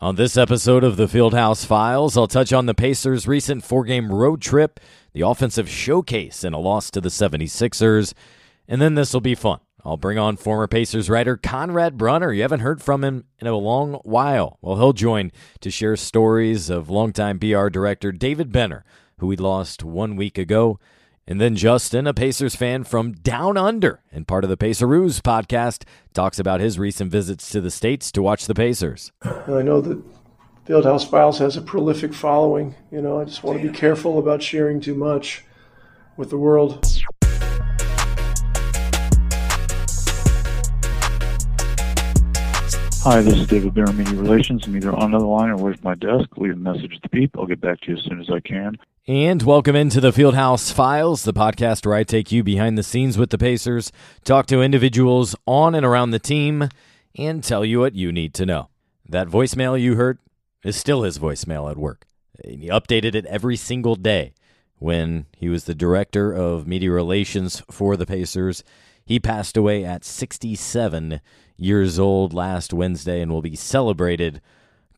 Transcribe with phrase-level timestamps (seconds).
[0.00, 4.10] On this episode of the Fieldhouse Files, I'll touch on the Pacers' recent four game
[4.10, 4.80] road trip,
[5.12, 8.12] the offensive showcase, and a loss to the 76ers.
[8.66, 9.60] And then this will be fun.
[9.84, 12.32] I'll bring on former Pacers writer Conrad Brunner.
[12.32, 14.58] You haven't heard from him in a long while.
[14.60, 15.30] Well, he'll join
[15.60, 18.84] to share stories of longtime PR director David Benner,
[19.18, 20.80] who we lost one week ago.
[21.26, 25.84] And then Justin, a Pacers fan from Down Under and part of the Paceroos podcast,
[26.12, 29.10] talks about his recent visits to the States to watch the Pacers.
[29.22, 30.02] I know that
[30.66, 32.74] Fieldhouse Files has a prolific following.
[32.92, 35.42] You know, I just want to be careful about sharing too much
[36.18, 36.86] with the world.
[43.02, 44.66] Hi, this is David Benner, Media Relations.
[44.66, 46.36] I'm either on the line or with my desk.
[46.36, 47.34] Leave a message at the beep.
[47.38, 48.76] I'll get back to you as soon as I can.
[49.06, 53.18] And welcome into the Fieldhouse Files, the podcast where I take you behind the scenes
[53.18, 53.92] with the Pacers,
[54.24, 56.70] talk to individuals on and around the team,
[57.14, 58.70] and tell you what you need to know.
[59.06, 60.20] That voicemail you heard
[60.64, 62.06] is still his voicemail at work.
[62.46, 64.32] He updated it every single day
[64.78, 68.64] when he was the director of media relations for the Pacers.
[69.04, 71.20] He passed away at 67
[71.58, 74.40] years old last Wednesday and will be celebrated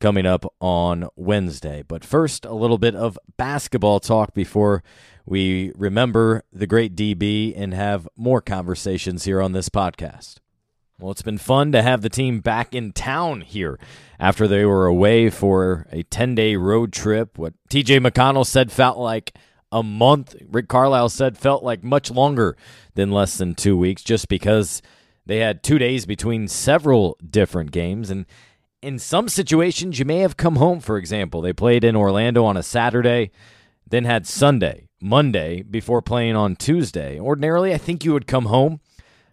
[0.00, 1.82] coming up on Wednesday.
[1.86, 4.82] But first, a little bit of basketball talk before
[5.24, 10.36] we remember the great DB and have more conversations here on this podcast.
[10.98, 13.78] Well, it's been fun to have the team back in town here
[14.18, 17.36] after they were away for a 10 day road trip.
[17.36, 19.34] What TJ McConnell said felt like
[19.70, 20.36] a month.
[20.48, 22.56] Rick Carlisle said felt like much longer
[22.94, 24.80] than less than two weeks just because
[25.26, 28.08] they had two days between several different games.
[28.08, 28.24] And
[28.82, 31.40] in some situations, you may have come home, for example.
[31.40, 33.30] They played in Orlando on a Saturday,
[33.88, 37.18] then had Sunday, Monday before playing on Tuesday.
[37.18, 38.80] Ordinarily, I think you would come home,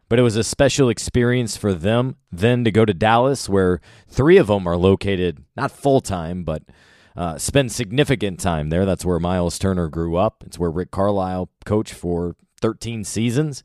[0.10, 4.38] but it was a special experience for them then to go to Dallas, where three
[4.38, 6.64] of them are located, not full time, but
[7.16, 8.86] uh, spend significant time there.
[8.86, 10.44] That's where Miles Turner grew up.
[10.46, 13.64] It's where Rick Carlisle coached for 13 seasons.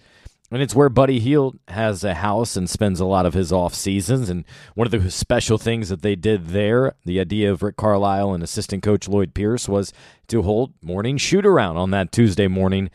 [0.50, 3.74] And it's where Buddy Hield has a house and spends a lot of his off
[3.74, 4.30] seasons.
[4.30, 4.44] And
[4.74, 8.42] one of the special things that they did there, the idea of Rick Carlisle and
[8.42, 9.92] assistant coach Lloyd Pierce, was
[10.28, 12.88] to hold morning shoot around on that Tuesday morning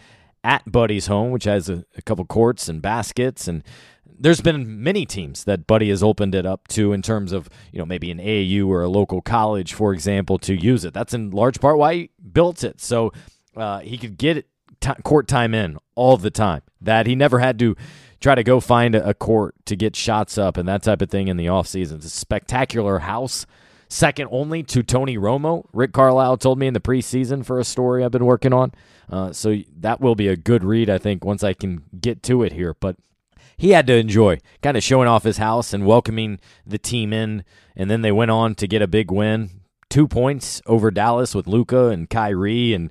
[0.44, 3.48] at Buddy's home, which has a, a couple courts and baskets.
[3.48, 3.64] And
[4.20, 7.78] there's been many teams that Buddy has opened it up to in terms of, you
[7.78, 10.94] know, maybe an AAU or a local college, for example, to use it.
[10.94, 12.82] That's in large part why he built it.
[12.82, 13.12] So
[13.56, 14.48] uh, he could get
[14.84, 16.62] t- court time in all the time.
[16.82, 17.76] That he never had to
[18.20, 21.28] try to go find a, court to get shots up and that type of thing
[21.28, 21.96] in the offseason.
[21.96, 23.46] It's a spectacular house,
[23.90, 25.66] second only to Tony Romo.
[25.74, 28.72] Rick Carlisle told me in the preseason for a story I've been working on.
[29.10, 32.44] Uh, so that will be a good read, I think, once I can get to
[32.44, 32.76] it here.
[32.80, 32.96] But
[33.58, 37.44] he had to enjoy kind of showing off his house and welcoming the team in.
[37.76, 39.50] And then they went on to get a big win.
[39.90, 42.74] Two points over Dallas with Luka and Kyrie.
[42.74, 42.90] And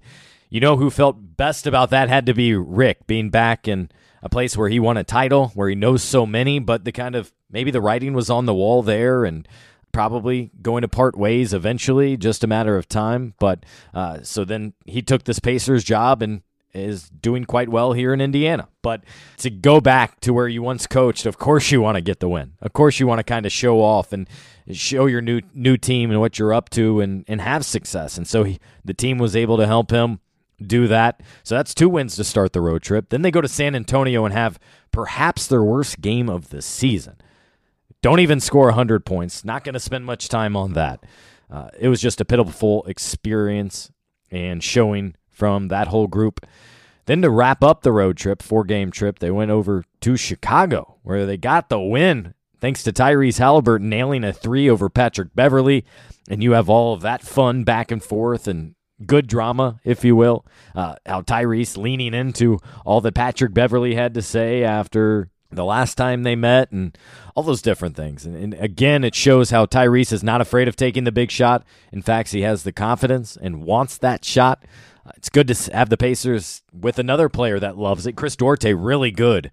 [0.53, 3.91] you know who felt best about that had to be Rick being back in
[4.23, 7.15] a place where he won a title, where he knows so many, but the kind
[7.15, 9.49] of maybe the writing was on the wall there and
[9.93, 13.33] probably going to part ways eventually, just a matter of time.
[13.39, 13.65] But
[13.95, 16.43] uh, so then he took this Pacers job and
[16.75, 18.69] is doing quite well here in Indiana.
[18.83, 19.05] But
[19.39, 22.29] to go back to where you once coached, of course you want to get the
[22.29, 22.53] win.
[22.61, 24.29] Of course you want to kind of show off and
[24.71, 28.19] show your new new team and what you're up to and, and have success.
[28.19, 30.21] And so he, the team was able to help him
[30.63, 31.21] do that.
[31.43, 33.09] So that's two wins to start the road trip.
[33.09, 34.59] Then they go to San Antonio and have
[34.91, 37.17] perhaps their worst game of the season.
[38.01, 39.45] Don't even score 100 points.
[39.45, 41.05] Not going to spend much time on that.
[41.51, 43.91] Uh, it was just a pitiful experience
[44.31, 46.45] and showing from that whole group.
[47.07, 50.97] Then to wrap up the road trip, four game trip, they went over to Chicago
[51.03, 55.85] where they got the win thanks to Tyrese Haliburton nailing a three over Patrick Beverley.
[56.29, 58.75] And you have all of that fun back and forth and
[59.07, 60.45] good drama, if you will.
[60.75, 65.97] Uh, how Tyrese leaning into all that Patrick Beverley had to say after the last
[65.97, 66.97] time they met and
[67.35, 68.25] all those different things.
[68.25, 71.65] And, and, again, it shows how Tyrese is not afraid of taking the big shot.
[71.93, 74.65] In fact, he has the confidence and wants that shot.
[75.07, 78.17] Uh, it's good to have the Pacers with another player that loves it.
[78.17, 79.51] Chris Duarte, really good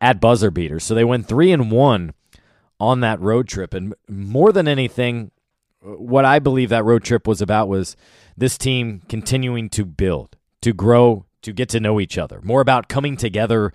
[0.00, 0.84] at buzzer beaters.
[0.84, 2.12] So they went three and one
[2.78, 3.74] on that road trip.
[3.74, 5.30] And more than anything,
[5.82, 7.96] what I believe that road trip was about was
[8.36, 12.40] this team continuing to build, to grow, to get to know each other.
[12.42, 13.72] More about coming together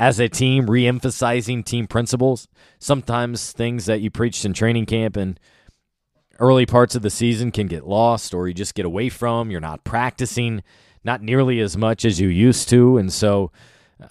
[0.00, 2.48] as a team, reemphasizing team principles.
[2.78, 5.38] Sometimes things that you preached in training camp and
[6.38, 9.50] early parts of the season can get lost or you just get away from.
[9.50, 10.62] You're not practicing
[11.04, 12.98] not nearly as much as you used to.
[12.98, 13.50] And so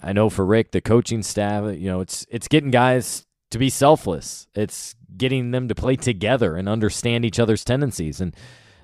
[0.02, 3.70] I know for Rick, the coaching staff, you know, it's it's getting guys to be
[3.70, 4.46] selfless.
[4.54, 8.20] It's getting them to play together and understand each other's tendencies.
[8.20, 8.34] And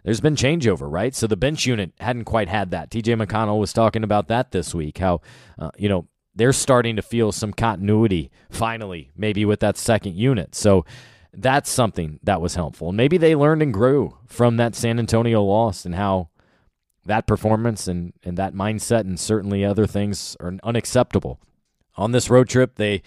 [0.05, 1.15] there's been changeover, right?
[1.15, 2.91] So the bench unit hadn't quite had that.
[2.91, 5.23] TJ McConnell was talking about that this week, how,
[5.59, 10.55] uh, you know, they're starting to feel some continuity finally, maybe with that second unit.
[10.55, 10.85] So
[11.33, 12.89] that's something that was helpful.
[12.89, 16.29] And maybe they learned and grew from that San Antonio loss and how
[17.07, 21.41] that performance and, and that mindset and certainly other things are unacceptable.
[21.97, 23.03] On this road trip, they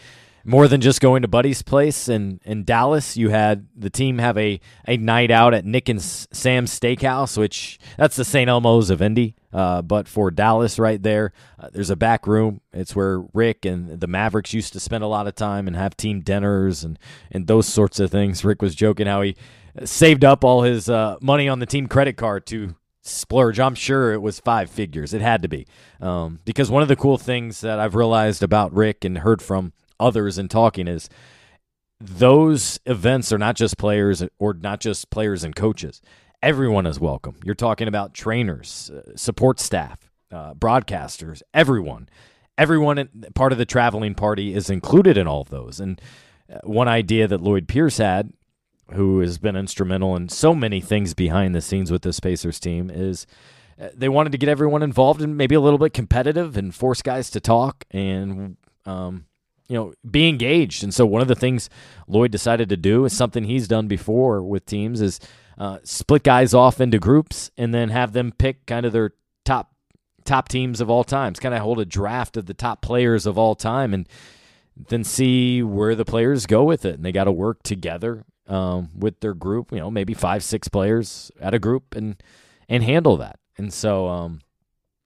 [0.47, 3.17] more than just going to Buddy's place in, in Dallas.
[3.17, 7.77] You had the team have a, a night out at Nick and Sam's Steakhouse, which
[7.97, 8.49] that's the St.
[8.49, 12.61] Elmo's of Indy, uh, but for Dallas right there, uh, there's a back room.
[12.71, 15.97] It's where Rick and the Mavericks used to spend a lot of time and have
[15.97, 16.97] team dinners and,
[17.29, 18.45] and those sorts of things.
[18.45, 19.35] Rick was joking how he
[19.83, 23.59] saved up all his uh, money on the team credit card to splurge.
[23.59, 25.13] I'm sure it was five figures.
[25.13, 25.67] It had to be.
[25.99, 29.73] Um, because one of the cool things that I've realized about Rick and heard from
[29.99, 31.09] others in talking is
[31.99, 36.01] those events are not just players or not just players and coaches.
[36.43, 37.35] Everyone is welcome.
[37.43, 42.09] You're talking about trainers, uh, support staff, uh, broadcasters, everyone.
[42.57, 45.79] Everyone part of the traveling party is included in all of those.
[45.79, 45.99] And
[46.51, 48.33] uh, one idea that Lloyd Pierce had,
[48.93, 52.89] who has been instrumental in so many things behind the scenes with the Pacers team,
[52.89, 53.27] is
[53.79, 57.01] uh, they wanted to get everyone involved and maybe a little bit competitive and force
[57.01, 59.25] guys to talk and um,
[59.67, 60.83] you know, be engaged.
[60.83, 61.69] And so one of the things
[62.07, 65.19] Lloyd decided to do is something he's done before with teams is
[65.57, 69.73] uh, split guys off into groups and then have them pick kind of their top
[70.23, 71.39] top teams of all times.
[71.39, 74.07] Kind of hold a draft of the top players of all time and
[74.89, 76.95] then see where the players go with it.
[76.95, 79.71] And they got to work together um, with their group.
[79.71, 82.21] You know, maybe five six players at a group and
[82.69, 83.39] and handle that.
[83.57, 84.41] And so um,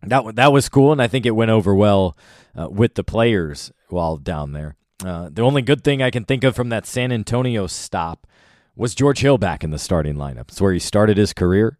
[0.03, 2.17] that that was cool, and I think it went over well
[2.57, 4.75] uh, with the players while down there.
[5.03, 8.27] Uh, the only good thing I can think of from that San Antonio stop
[8.75, 10.49] was George Hill back in the starting lineup.
[10.49, 11.79] It's where he started his career.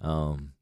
[0.00, 0.52] Um,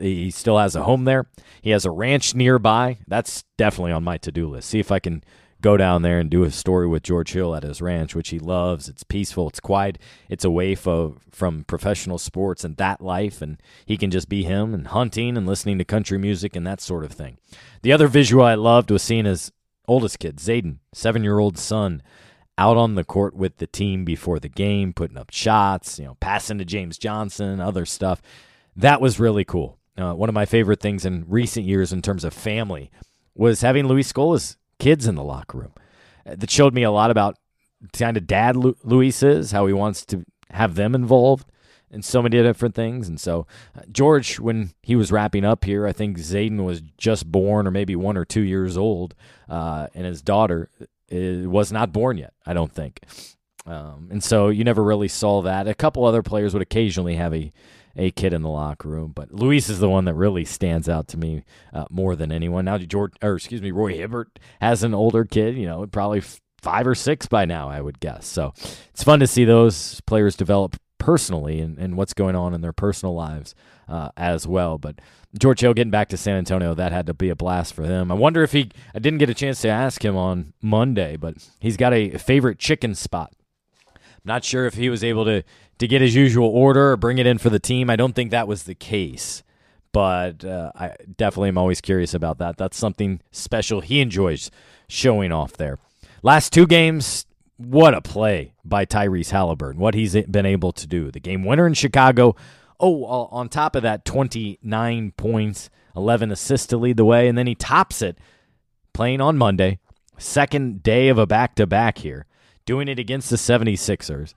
[0.00, 1.26] he still has a home there.
[1.62, 2.98] He has a ranch nearby.
[3.06, 4.68] That's definitely on my to do list.
[4.68, 5.24] See if I can
[5.64, 8.38] go down there and do a story with George Hill at his ranch, which he
[8.38, 8.86] loves.
[8.86, 13.56] It's peaceful, it's quiet, it's away fo- from professional sports and that life, and
[13.86, 17.02] he can just be him and hunting and listening to country music and that sort
[17.02, 17.38] of thing.
[17.80, 19.52] The other visual I loved was seeing his
[19.88, 22.02] oldest kid, Zayden, seven year old son,
[22.58, 26.16] out on the court with the team before the game, putting up shots, you know,
[26.20, 28.20] passing to James Johnson, other stuff.
[28.76, 29.78] That was really cool.
[29.96, 32.90] Uh, one of my favorite things in recent years in terms of family
[33.34, 35.72] was having Luis Scola's kids in the locker room.
[36.26, 37.38] Uh, that showed me a lot about
[37.94, 41.50] kind of dad Luis is, how he wants to have them involved
[41.90, 43.08] in so many different things.
[43.08, 47.32] And so, uh, George, when he was wrapping up here, I think Zayden was just
[47.32, 49.14] born or maybe one or two years old,
[49.48, 53.00] uh, and his daughter uh, was not born yet, I don't think.
[53.66, 55.66] Um, and so you never really saw that.
[55.66, 57.52] A couple other players would occasionally have a
[57.96, 59.12] a kid in the locker room.
[59.14, 62.64] But Luis is the one that really stands out to me uh, more than anyone.
[62.64, 65.56] Now, George, or excuse me, Roy Hibbert has an older kid.
[65.56, 66.22] You know, probably
[66.62, 68.26] five or six by now, I would guess.
[68.26, 68.52] So
[68.90, 72.72] it's fun to see those players develop personally and, and what's going on in their
[72.72, 73.54] personal lives
[73.88, 74.78] uh, as well.
[74.78, 75.00] But
[75.38, 78.10] George Hill getting back to San Antonio, that had to be a blast for them.
[78.10, 81.34] I wonder if he, I didn't get a chance to ask him on Monday, but
[81.60, 83.34] he's got a favorite chicken spot.
[84.24, 85.42] Not sure if he was able to
[85.78, 87.90] to get his usual order or bring it in for the team.
[87.90, 89.42] I don't think that was the case,
[89.92, 92.56] but uh, I definitely am always curious about that.
[92.56, 94.50] That's something special he enjoys
[94.88, 95.78] showing off there.
[96.22, 97.26] Last two games,
[97.56, 101.10] what a play by Tyrese Haliburton, what he's been able to do.
[101.10, 102.36] The game winner in Chicago.
[102.80, 107.46] Oh, on top of that, 29 points, 11 assists to lead the way, and then
[107.46, 108.18] he tops it
[108.92, 109.78] playing on Monday,
[110.18, 112.26] second day of a back to back here,
[112.66, 114.34] doing it against the 76ers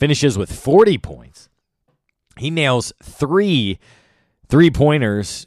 [0.00, 1.48] finishes with 40 points.
[2.36, 3.78] He nails three
[4.48, 5.46] three pointers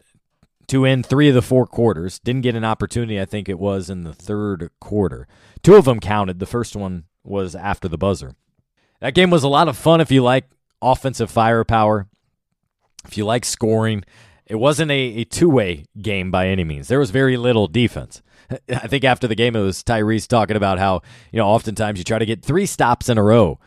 [0.67, 2.19] to end three of the four quarters.
[2.19, 5.27] Didn't get an opportunity, I think it was in the third quarter.
[5.61, 6.39] Two of them counted.
[6.39, 8.35] The first one was after the buzzer.
[9.01, 10.45] That game was a lot of fun if you like
[10.81, 12.07] offensive firepower,
[13.05, 14.03] if you like scoring.
[14.45, 16.87] It wasn't a, a two way game by any means.
[16.87, 18.21] There was very little defense.
[18.69, 22.05] I think after the game, it was Tyrese talking about how, you know, oftentimes you
[22.05, 23.59] try to get three stops in a row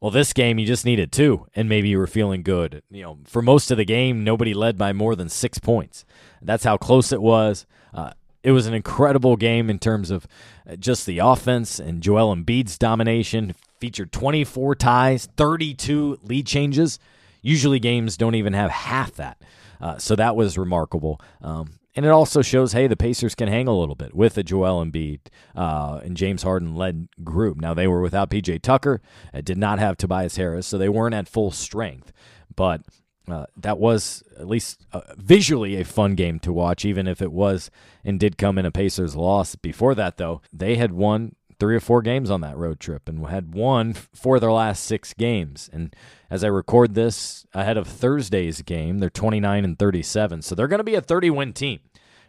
[0.00, 2.82] well, this game you just needed two, and maybe you were feeling good.
[2.90, 6.04] You know, for most of the game, nobody led by more than six points.
[6.40, 7.66] That's how close it was.
[7.92, 10.26] Uh, it was an incredible game in terms of
[10.68, 13.54] uh, just the offense and Joel Embiid's domination.
[13.78, 16.98] Featured 24 ties, 32 lead changes.
[17.42, 19.42] Usually games don't even have half that.
[19.80, 21.20] Uh, so that was remarkable.
[21.42, 24.42] Um, and it also shows, hey, the Pacers can hang a little bit with a
[24.42, 25.20] Joel Embiid
[25.56, 27.60] uh, and James Harden led group.
[27.60, 29.00] Now they were without PJ Tucker,
[29.42, 32.12] did not have Tobias Harris, so they weren't at full strength.
[32.54, 32.82] But
[33.28, 37.32] uh, that was at least uh, visually a fun game to watch, even if it
[37.32, 37.70] was
[38.04, 39.54] and did come in a Pacers loss.
[39.54, 43.24] Before that, though, they had won three or four games on that road trip and
[43.28, 45.70] had won for their last six games.
[45.72, 45.94] And
[46.30, 50.42] as I record this ahead of Thursday's game, they're 29 and 37.
[50.42, 51.80] So they're going to be a 30 win team.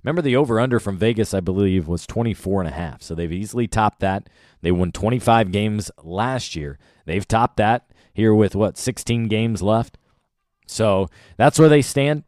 [0.04, 3.02] Remember the over under from Vegas, I believe, was 24 and a half.
[3.02, 4.30] So they've easily topped that.
[4.62, 6.80] They won 25 games last year.
[7.06, 9.98] They've topped that here with what, 16 games left?
[10.68, 11.08] So
[11.38, 12.24] that's where they stand.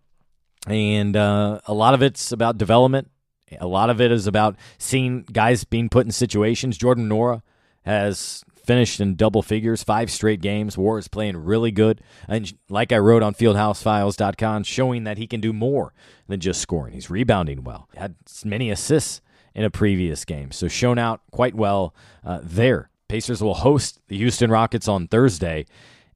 [0.68, 3.10] And uh, a lot of it's about development.
[3.60, 6.78] A lot of it is about seeing guys being put in situations.
[6.78, 7.42] Jordan Nwora
[7.84, 10.78] has finished in double figures, five straight games.
[10.78, 12.02] War is playing really good.
[12.28, 15.94] And like I wrote on fieldhousefiles.com, showing that he can do more
[16.28, 16.94] than just scoring.
[16.94, 19.22] He's rebounding well, had many assists
[19.54, 20.52] in a previous game.
[20.52, 22.90] So shown out quite well uh, there.
[23.08, 25.66] Pacers will host the Houston Rockets on Thursday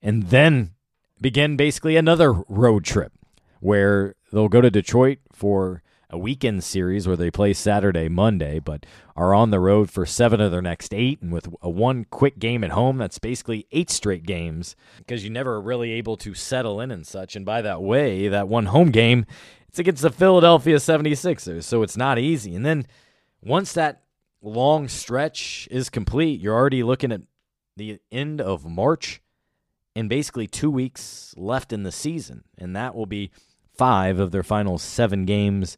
[0.01, 0.71] and then
[1.21, 3.11] begin basically another road trip
[3.59, 8.85] where they'll go to Detroit for a weekend series where they play Saturday, Monday, but
[9.15, 11.21] are on the road for seven of their next eight.
[11.21, 15.33] And with a one quick game at home, that's basically eight straight games because you're
[15.33, 17.35] never really able to settle in and such.
[17.35, 19.25] And by that way, that one home game,
[19.67, 21.63] it's against the Philadelphia 76ers.
[21.63, 22.55] So it's not easy.
[22.55, 22.87] And then
[23.41, 24.03] once that
[24.41, 27.21] long stretch is complete, you're already looking at
[27.75, 29.21] the end of March
[29.93, 32.45] and basically two weeks left in the season.
[32.57, 33.29] And that will be
[33.77, 35.77] five of their final seven games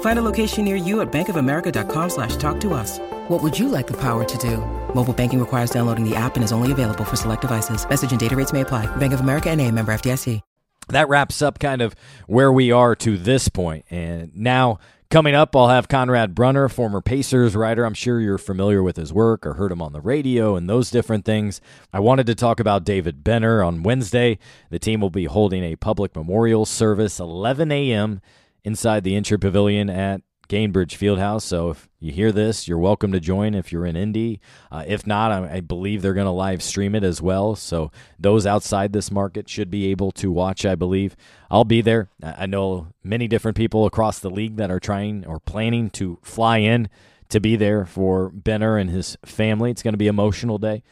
[0.00, 2.98] Find a location near you at bankofamerica.com slash talk to us.
[3.28, 4.58] What would you like the power to do?
[4.94, 7.86] Mobile banking requires downloading the app and is only available for select devices.
[7.88, 8.86] Message and data rates may apply.
[8.96, 10.40] Bank of America and a member FDIC.
[10.88, 11.96] That wraps up kind of
[12.28, 13.84] where we are to this point.
[13.90, 14.78] And now
[15.10, 17.84] coming up, I'll have Conrad Brunner, former Pacers writer.
[17.84, 20.90] I'm sure you're familiar with his work or heard him on the radio and those
[20.90, 21.60] different things.
[21.92, 24.38] I wanted to talk about David Benner on Wednesday.
[24.70, 28.20] The team will be holding a public memorial service 11 a.m
[28.66, 31.42] inside the Incher Pavilion at Gainbridge Fieldhouse.
[31.42, 34.40] So if you hear this, you're welcome to join if you're in Indy.
[34.72, 37.54] Uh, if not, I, I believe they're going to live stream it as well.
[37.54, 41.16] So those outside this market should be able to watch, I believe.
[41.48, 42.10] I'll be there.
[42.20, 46.58] I know many different people across the league that are trying or planning to fly
[46.58, 46.88] in
[47.28, 49.70] to be there for Benner and his family.
[49.70, 50.82] It's going to be emotional day.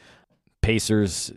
[0.62, 1.32] Pacers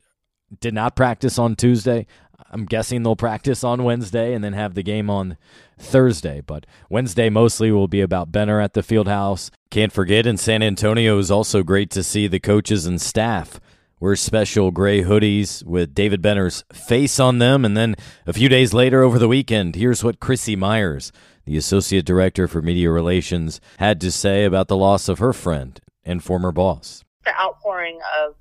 [0.60, 2.08] did not practice on Tuesday.
[2.52, 5.38] I'm guessing they'll practice on Wednesday and then have the game on
[5.78, 6.42] Thursday.
[6.42, 9.52] But Wednesday mostly will be about Benner at the field house.
[9.70, 13.60] Can't forget in San Antonio is also great to see the coaches and staff
[14.00, 17.66] wear special gray hoodies with David Benner's face on them.
[17.66, 21.12] And then a few days later over the weekend, here's what Krissy Myers,
[21.46, 25.80] the Associate Director for Media Relations, had to say about the loss of her friend
[26.04, 27.04] and former boss.
[27.26, 28.36] The outpouring of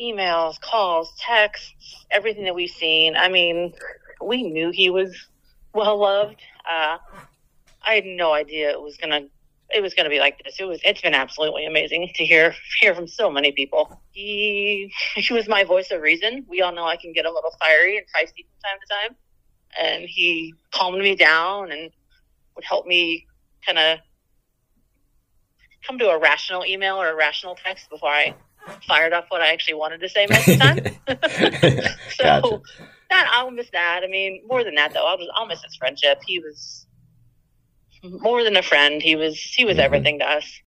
[0.00, 3.16] emails, calls, texts, everything that we've seen.
[3.16, 3.72] I mean,
[4.22, 5.14] we knew he was
[5.72, 6.40] well loved.
[6.68, 6.98] Uh,
[7.86, 9.22] I had no idea it was gonna
[9.70, 10.56] it was gonna be like this.
[10.58, 14.00] It was it's been absolutely amazing to hear hear from so many people.
[14.12, 16.44] He he was my voice of reason.
[16.48, 19.16] We all know I can get a little fiery and feisty from time to time.
[19.80, 21.90] And he calmed me down and
[22.54, 23.26] would help me
[23.66, 23.98] kind of
[25.84, 28.34] come to a rational email or a rational text before I
[28.86, 30.64] fired off what I actually wanted to say most of the
[31.08, 31.88] time.
[32.16, 32.60] so gotcha.
[33.10, 34.02] that I'll miss that.
[34.04, 36.20] I mean, more than that though, I'll just I'll miss his friendship.
[36.26, 36.86] He was
[38.02, 39.02] more than a friend.
[39.02, 39.84] He was he was mm-hmm.
[39.84, 40.60] everything to us.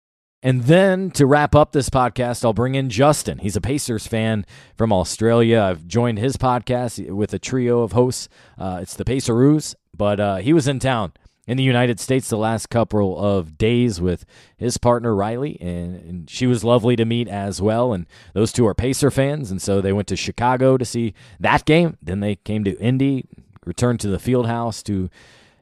[0.43, 3.39] And then to wrap up this podcast, I'll bring in Justin.
[3.39, 4.45] He's a Pacers fan
[4.77, 5.61] from Australia.
[5.61, 8.29] I've joined his podcast with a trio of hosts.
[8.57, 11.15] Uh, it's the Paceroos, but uh, he was in town
[11.47, 14.25] in the United States the last couple of days with
[14.57, 17.93] his partner Riley, and, and, she was lovely to meet as well.
[17.93, 21.65] And those two are Pacer fans, and so they went to Chicago to see that
[21.65, 21.97] game.
[22.03, 23.27] Then they came to Indy,
[23.65, 25.09] returned to the field house to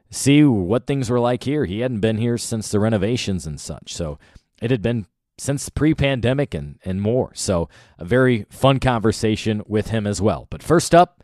[0.09, 1.65] see what things were like here.
[1.65, 4.17] He hadn't been here since the renovations and such, so
[4.61, 5.05] it had been
[5.37, 7.31] since pre-pandemic and, and more.
[7.35, 10.47] So a very fun conversation with him as well.
[10.49, 11.23] But first up,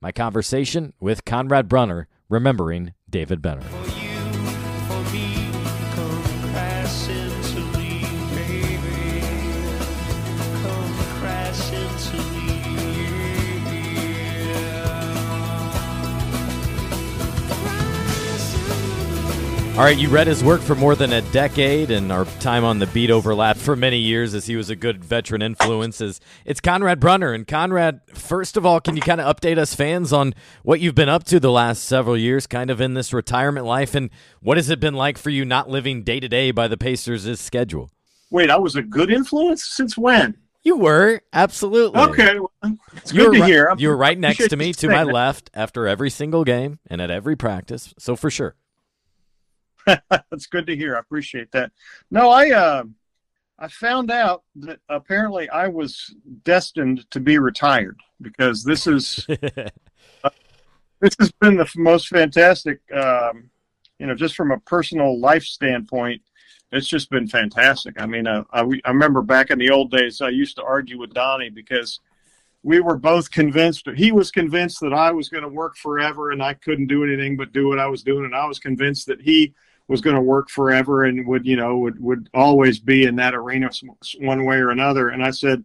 [0.00, 3.81] my conversation with Conrad Brunner, remembering David Benner.
[19.82, 22.78] All right, you read his work for more than a decade, and our time on
[22.78, 26.00] the beat overlapped for many years as he was a good veteran influence.
[26.00, 27.32] It's Conrad Brunner.
[27.32, 30.94] And Conrad, first of all, can you kind of update us fans on what you've
[30.94, 34.10] been up to the last several years, kind of in this retirement life, and
[34.40, 37.40] what has it been like for you not living day to day by the Pacers'
[37.40, 37.90] schedule?
[38.30, 40.36] Wait, I was a good influence since when?
[40.62, 42.38] You were absolutely okay.
[42.38, 43.66] Well, it's you good to right, hear.
[43.66, 47.00] I'm you were right next to me, to my left, after every single game and
[47.00, 47.92] at every practice.
[47.98, 48.54] So for sure.
[50.10, 50.96] That's good to hear.
[50.96, 51.72] I appreciate that.
[52.10, 52.84] No, I uh,
[53.58, 60.30] I found out that apparently I was destined to be retired because this is uh,
[61.00, 62.80] this has been the most fantastic.
[62.92, 63.50] Um,
[63.98, 66.22] you know, just from a personal life standpoint,
[66.72, 68.00] it's just been fantastic.
[68.00, 70.98] I mean, uh, I, I remember back in the old days, I used to argue
[70.98, 72.00] with Donnie because
[72.62, 76.42] we were both convinced he was convinced that I was going to work forever and
[76.42, 79.20] I couldn't do anything but do what I was doing and I was convinced that
[79.20, 79.54] he
[79.88, 83.34] was going to work forever and would you know would would always be in that
[83.34, 83.70] arena
[84.20, 85.64] one way or another and I said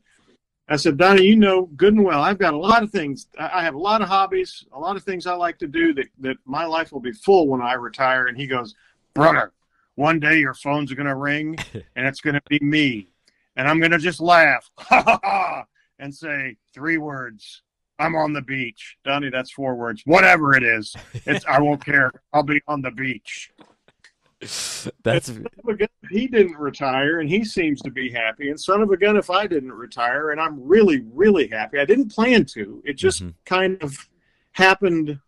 [0.69, 3.63] I said Donnie you know good and well I've got a lot of things I
[3.63, 6.38] have a lot of hobbies a lot of things I like to do that that
[6.45, 8.75] my life will be full when I retire and he goes
[9.13, 9.53] brother
[9.95, 11.57] one day your phone's going to ring
[11.95, 13.07] and it's going to be me
[13.57, 14.69] and I'm going to just laugh
[16.00, 17.63] and say three words.
[18.00, 18.97] I'm on the beach.
[19.03, 20.03] Donnie, that's four words.
[20.05, 20.95] Whatever it is,
[21.25, 22.12] it's I won't care.
[22.31, 23.51] I'll be on the beach.
[25.03, 25.32] That's
[26.12, 28.50] he didn't retire and he seems to be happy.
[28.50, 31.79] And son of a gun if I didn't retire and I'm really, really happy.
[31.79, 32.82] I didn't plan to.
[32.86, 33.32] It just mm-hmm.
[33.46, 33.98] kind of
[34.51, 35.20] happened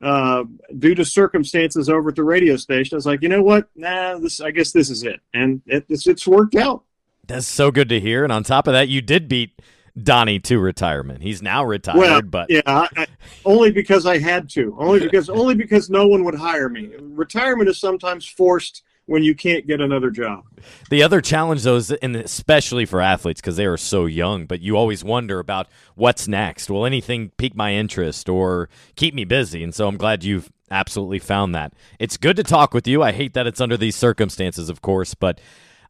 [0.00, 0.44] uh,
[0.78, 2.94] due to circumstances over at the radio station.
[2.94, 3.68] I was like, you know what?
[3.74, 5.20] Nah, this I guess this is it.
[5.34, 6.84] And it, it's it's worked out.
[7.26, 8.24] That's so good to hear.
[8.24, 9.60] And on top of that, you did beat
[10.00, 11.22] Donnie to retirement.
[11.22, 13.06] He's now retired, well, but yeah, I,
[13.44, 14.74] only because I had to.
[14.78, 16.90] Only because only because no one would hire me.
[17.00, 20.44] Retirement is sometimes forced when you can't get another job.
[20.88, 24.60] The other challenge, though, is and especially for athletes because they are so young, but
[24.60, 26.70] you always wonder about what's next.
[26.70, 29.62] Will anything pique my interest or keep me busy?
[29.62, 31.74] And so I'm glad you've absolutely found that.
[31.98, 33.02] It's good to talk with you.
[33.02, 35.40] I hate that it's under these circumstances, of course, but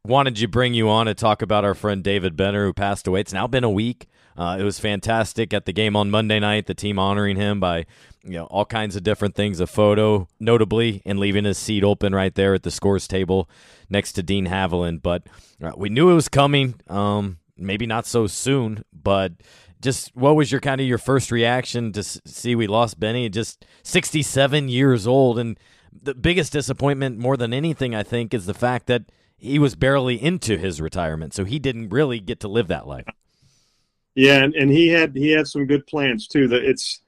[0.04, 3.20] wanted to bring you on to talk about our friend David Benner, who passed away.
[3.20, 4.08] It's now been a week.
[4.36, 6.66] Uh, it was fantastic at the game on Monday night.
[6.66, 7.86] The team honoring him by
[8.24, 9.60] you know all kinds of different things.
[9.60, 13.48] A photo, notably, and leaving his seat open right there at the scores table
[13.88, 15.02] next to Dean Haviland.
[15.02, 15.22] But
[15.62, 16.74] uh, we knew it was coming.
[16.88, 19.34] Um, maybe not so soon, but
[19.80, 23.28] just what was your kind of your first reaction to see we lost Benny?
[23.28, 25.56] Just 67 years old, and
[25.92, 29.04] the biggest disappointment, more than anything, I think, is the fact that
[29.42, 33.06] he was barely into his retirement, so he didn't really get to live that life.
[34.14, 36.46] Yeah, and, and he had he had some good plans too.
[36.46, 37.00] That it's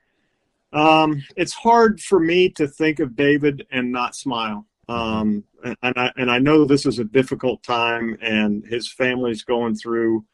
[0.72, 4.66] um, it's hard for me to think of David and not smile.
[4.88, 9.76] Um, and, I and I know this is a difficult time, and his family's going
[9.76, 10.24] through,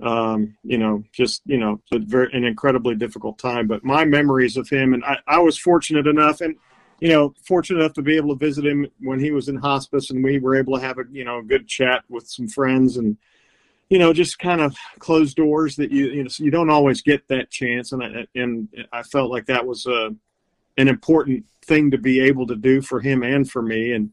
[0.00, 3.66] um, you know, just you know, very, an incredibly difficult time.
[3.66, 6.56] But my memories of him, and I, I was fortunate enough, and
[7.00, 10.10] you know, fortunate enough to be able to visit him when he was in hospice,
[10.10, 13.16] and we were able to have a you know good chat with some friends, and
[13.88, 17.26] you know, just kind of closed doors that you you know you don't always get
[17.28, 20.14] that chance, and I, and I felt like that was a
[20.76, 24.10] an important thing to be able to do for him and for me, and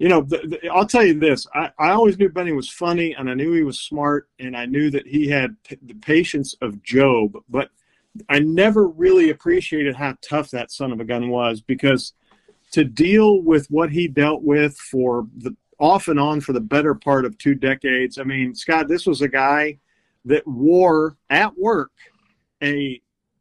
[0.00, 3.14] you know, the, the, I'll tell you this: I, I always knew Benny was funny,
[3.14, 6.56] and I knew he was smart, and I knew that he had p- the patience
[6.62, 7.70] of Job, but
[8.28, 12.12] I never really appreciated how tough that son of a gun was because
[12.72, 16.94] to deal with what he dealt with for the off and on for the better
[16.94, 18.18] part of two decades.
[18.18, 19.78] I mean, Scott, this was a guy
[20.24, 21.92] that wore at work
[22.62, 23.00] a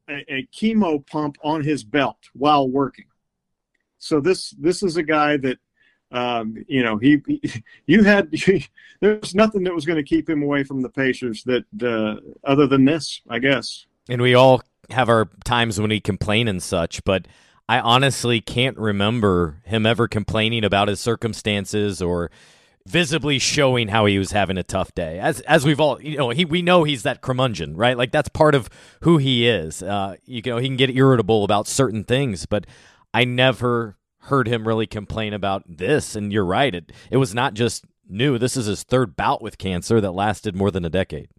[0.09, 3.05] a, a chemo pump on his belt while working.
[3.99, 5.57] So this this is a guy that
[6.11, 8.31] um, you know he, he you had
[9.01, 12.65] there's nothing that was going to keep him away from the Pacers that uh, other
[12.67, 13.85] than this, I guess.
[14.09, 17.27] And we all have our times when we complain and such, but
[17.69, 22.31] I honestly can't remember him ever complaining about his circumstances or
[22.87, 25.19] visibly showing how he was having a tough day.
[25.19, 27.95] As as we've all you know, he we know he's that curmudgeon, right?
[27.95, 28.67] Like that's part of
[29.01, 29.83] who he is.
[29.83, 32.65] Uh, you know, he can get irritable about certain things, but
[33.13, 36.15] I never heard him really complain about this.
[36.15, 38.39] And you're right, it it was not just new.
[38.39, 41.29] This is his third bout with cancer that lasted more than a decade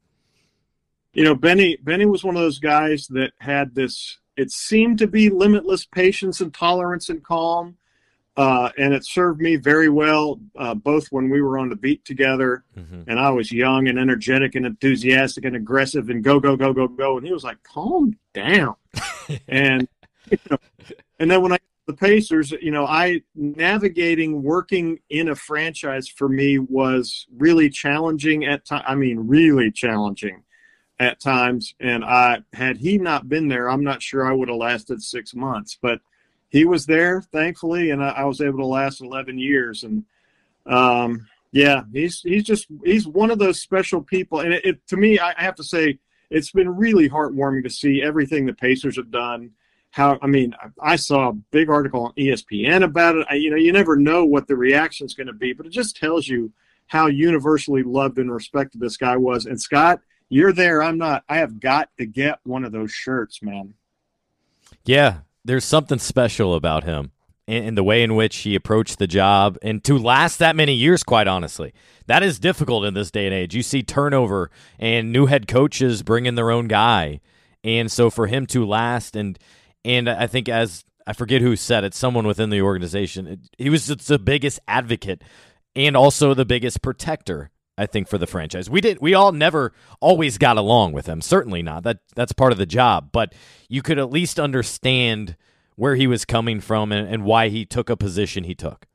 [1.13, 4.19] you know, Benny Benny was one of those guys that had this.
[4.37, 7.77] It seemed to be limitless patience and tolerance and calm,
[8.37, 10.41] uh, and it served me very well.
[10.57, 13.03] Uh, both when we were on the beat together, mm-hmm.
[13.09, 16.87] and I was young and energetic and enthusiastic and aggressive and go go go go
[16.87, 18.77] go, and he was like, "Calm down,"
[19.49, 19.89] and
[20.31, 20.59] you know,
[21.19, 26.29] and then when I the Pacers, you know, I navigating working in a franchise for
[26.29, 28.85] me was really challenging at time.
[28.87, 30.45] I mean, really challenging
[31.01, 31.75] at times.
[31.81, 35.35] And I had he not been there, I'm not sure I would have lasted six
[35.35, 35.77] months.
[35.81, 36.01] But
[36.49, 39.83] he was there, thankfully, and I, I was able to last 11 years.
[39.83, 40.05] And
[40.67, 44.41] um, yeah, he's he's just he's one of those special people.
[44.41, 45.99] And it, it to me, I have to say,
[46.31, 49.51] it's been really heartwarming to see everything the Pacers have done
[49.91, 53.27] how I mean, I saw a big article on ESPN about it.
[53.29, 55.73] I, you know, you never know what the reaction is going to be, but it
[55.73, 56.53] just tells you
[56.87, 59.47] how universally loved and respected this guy was.
[59.47, 60.83] And Scott, you're there.
[60.83, 61.25] I'm not.
[61.29, 63.75] I have got to get one of those shirts, man.
[64.85, 67.13] Yeah, there's something special about him
[67.47, 71.03] in, the way in which he approached the job and to last that many years,
[71.03, 71.75] quite honestly.
[72.07, 73.55] That is difficult in this day and age.
[73.55, 77.21] You see turnover and new head coaches bring in their own guy.
[77.65, 79.39] And so for him to last and
[79.85, 83.87] and I think as I forget who said it, someone within the organization, he was
[83.87, 85.23] the biggest advocate
[85.75, 87.51] and also the biggest protector.
[87.81, 89.01] I think for the franchise, we did.
[89.01, 91.23] We all never always got along with him.
[91.23, 91.83] Certainly not.
[91.83, 93.09] That that's part of the job.
[93.11, 93.35] But
[93.71, 95.35] you could at least understand
[95.77, 98.87] where he was coming from and, and why he took a position he took.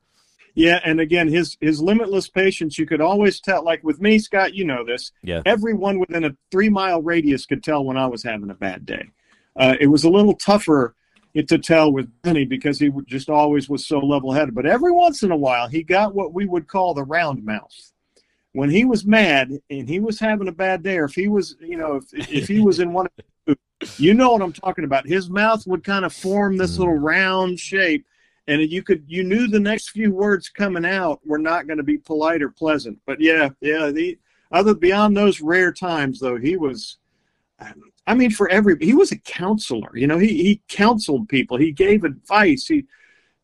[0.54, 2.78] Yeah, and again, his his limitless patience.
[2.78, 3.63] You could always tell.
[3.63, 5.12] Like with me, Scott, you know this.
[5.24, 5.41] Yeah.
[5.48, 9.10] Everyone within a three mile radius could tell when I was having a bad day.
[9.56, 10.93] Uh, it was a little tougher
[11.34, 14.54] to tell with Benny because he just always was so level headed.
[14.54, 17.74] But every once in a while, he got what we would call the round mouth.
[18.56, 21.56] When he was mad and he was having a bad day, or if he was,
[21.60, 23.08] you know, if, if he was in one
[23.48, 23.58] of,
[23.98, 25.06] you know what I'm talking about.
[25.06, 26.84] His mouth would kind of form this mm-hmm.
[26.84, 28.06] little round shape,
[28.48, 31.84] and you could, you knew the next few words coming out were not going to
[31.84, 32.98] be polite or pleasant.
[33.06, 34.18] But yeah, yeah, the
[34.52, 36.98] other beyond those rare times though, he was
[38.08, 39.96] I mean, for every he was a counselor.
[39.96, 41.58] You know, he he counseled people.
[41.58, 42.68] He gave advice.
[42.68, 42.86] He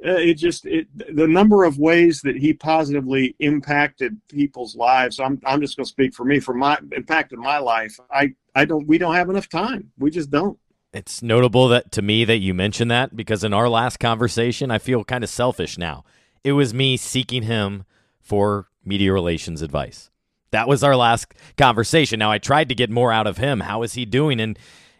[0.03, 5.19] Uh, it just it, the number of ways that he positively impacted people's lives.
[5.19, 6.39] I'm I'm just going to speak for me.
[6.39, 7.99] For my impacted my life.
[8.09, 8.87] I I don't.
[8.87, 9.91] We don't have enough time.
[9.99, 10.57] We just don't.
[10.93, 14.79] It's notable that to me that you mentioned that because in our last conversation, I
[14.79, 16.03] feel kind of selfish now.
[16.43, 17.85] It was me seeking him
[18.19, 20.09] for media relations advice.
[20.51, 22.19] That was our last conversation.
[22.19, 23.61] Now I tried to get more out of him.
[23.61, 24.39] How is he doing?
[24.39, 24.57] And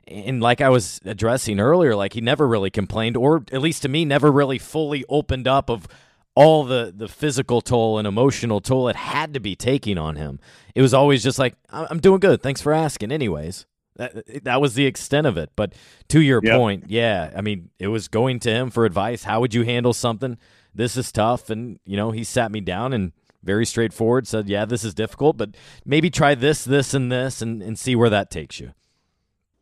[0.08, 3.90] and like I was addressing earlier, like he never really complained, or at least to
[3.90, 5.88] me, never really fully opened up of
[6.34, 10.40] all the the physical toll and emotional toll it had to be taking on him.
[10.76, 12.42] It was always just like, I'm doing good.
[12.42, 13.12] Thanks for asking.
[13.12, 15.52] Anyways, that that was the extent of it.
[15.56, 15.74] But
[16.10, 16.58] to your yep.
[16.58, 19.24] point, yeah, I mean, it was going to him for advice.
[19.24, 20.38] How would you handle something?
[20.74, 23.12] This is tough, and you know, he sat me down and
[23.44, 24.28] very straightforward.
[24.28, 27.96] Said, yeah, this is difficult, but maybe try this, this, and this, and, and see
[27.96, 28.72] where that takes you.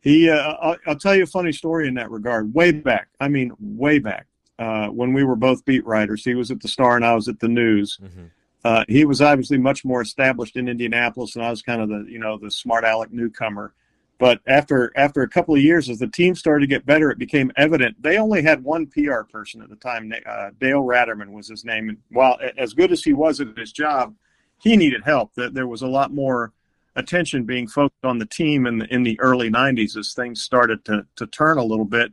[0.01, 2.53] He, uh, I'll, I'll, tell you a funny story in that regard.
[2.53, 6.51] Way back, I mean, way back, uh, when we were both beat writers, he was
[6.51, 7.99] at the Star and I was at the News.
[8.01, 8.25] Mm-hmm.
[8.63, 12.05] Uh, he was obviously much more established in Indianapolis, and I was kind of the,
[12.09, 13.73] you know, the smart aleck newcomer.
[14.17, 17.17] But after after a couple of years, as the team started to get better, it
[17.17, 20.11] became evident they only had one PR person at the time.
[20.25, 23.71] Uh, Dale Ratterman was his name, and while as good as he was at his
[23.71, 24.13] job,
[24.61, 25.33] he needed help.
[25.35, 26.51] That there was a lot more
[26.99, 30.85] attention being focused on the team in the in the early '90s as things started
[30.85, 32.11] to to turn a little bit,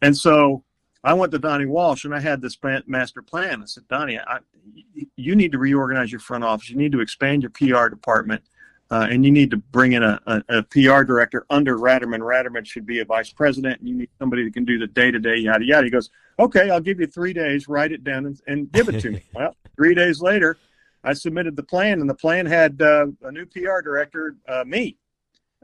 [0.00, 0.64] and so
[1.04, 3.62] I went to Donnie Walsh and I had this master plan.
[3.62, 4.38] I said, Donnie, I,
[5.16, 6.70] you need to reorganize your front office.
[6.70, 8.42] You need to expand your PR department
[8.92, 12.20] uh, and you need to bring in a, a, a, PR director under Ratterman.
[12.20, 13.80] Ratterman should be a vice president.
[13.80, 15.84] And you need somebody that can do the day to day, yada, yada.
[15.84, 19.00] He goes, okay, I'll give you three days, write it down and, and give it
[19.00, 19.22] to me.
[19.34, 20.58] well, three days later,
[21.04, 24.96] I submitted the plan, and the plan had uh, a new PR director, uh, me.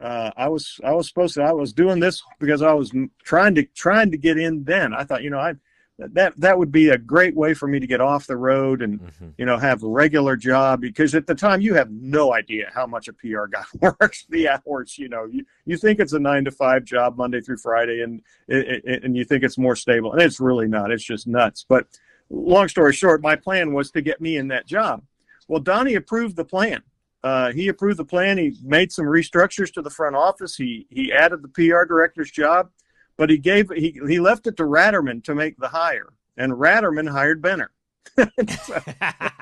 [0.01, 2.92] Uh, I was I was supposed to I was doing this because I was
[3.24, 4.94] trying to trying to get in then.
[4.94, 5.55] I thought, you know, I
[5.98, 9.01] that that would be a great way for me to get off the road and
[9.01, 9.29] mm-hmm.
[9.37, 12.87] you know have a regular job because at the time you have no idea how
[12.87, 16.44] much a PR guy works the hours you know you, you think it's a 9
[16.44, 20.12] to 5 job Monday through Friday and it, it, and you think it's more stable
[20.12, 21.87] and it's really not it's just nuts but
[22.31, 25.03] long story short my plan was to get me in that job
[25.48, 26.82] well Donnie approved the plan
[27.24, 31.12] uh, he approved the plan he made some restructures to the front office he he
[31.12, 32.70] added the PR director's job
[33.18, 37.11] but he gave he he left it to Ratterman to make the hire, and Ratterman
[37.11, 37.72] hired Benner.
[38.16, 38.80] so,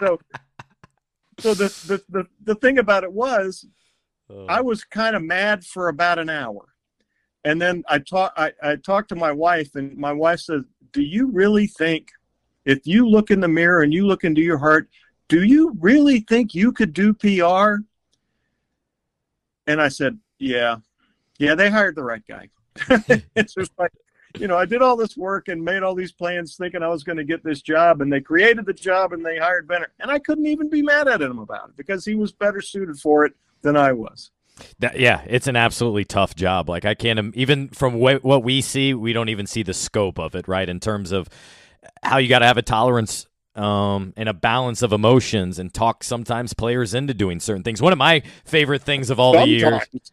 [0.01, 0.19] so,
[1.39, 3.67] so the, the the the thing about it was,
[4.31, 4.47] oh.
[4.49, 6.75] I was kind of mad for about an hour,
[7.45, 11.03] and then I talked I, I talked to my wife, and my wife said, "Do
[11.03, 12.09] you really think,
[12.65, 14.89] if you look in the mirror and you look into your heart,
[15.29, 17.83] do you really think you could do PR?"
[19.67, 20.77] And I said, "Yeah,
[21.39, 22.51] yeah, they hired the right guy."
[23.35, 23.93] it's just like
[24.39, 27.05] you know, I did all this work and made all these plans thinking I was
[27.05, 30.11] going to get this job, and they created the job and they hired Benner, and
[30.11, 33.25] I couldn't even be mad at him about it because he was better suited for
[33.25, 34.31] it than I was.
[34.79, 36.69] That, yeah, it's an absolutely tough job.
[36.69, 40.19] Like I can't even from what, what we see, we don't even see the scope
[40.19, 40.69] of it, right?
[40.69, 41.29] In terms of
[42.03, 46.05] how you got to have a tolerance um, and a balance of emotions and talk
[46.05, 47.81] sometimes players into doing certain things.
[47.81, 49.49] One of my favorite things of all Sometimes.
[49.49, 50.13] the years.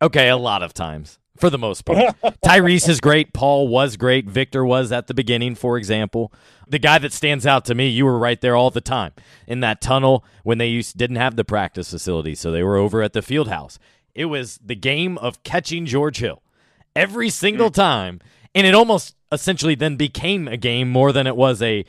[0.00, 2.14] Okay, a lot of times for the most part.
[2.44, 3.32] Tyrese is great.
[3.32, 4.26] Paul was great.
[4.26, 6.32] Victor was at the beginning, for example.
[6.68, 9.12] The guy that stands out to me, you were right there all the time
[9.46, 13.02] in that tunnel when they used didn't have the practice facility, so they were over
[13.02, 13.78] at the field house.
[14.14, 16.42] It was the game of catching George Hill
[16.94, 18.20] every single time,
[18.54, 21.84] and it almost essentially then became a game more than it was a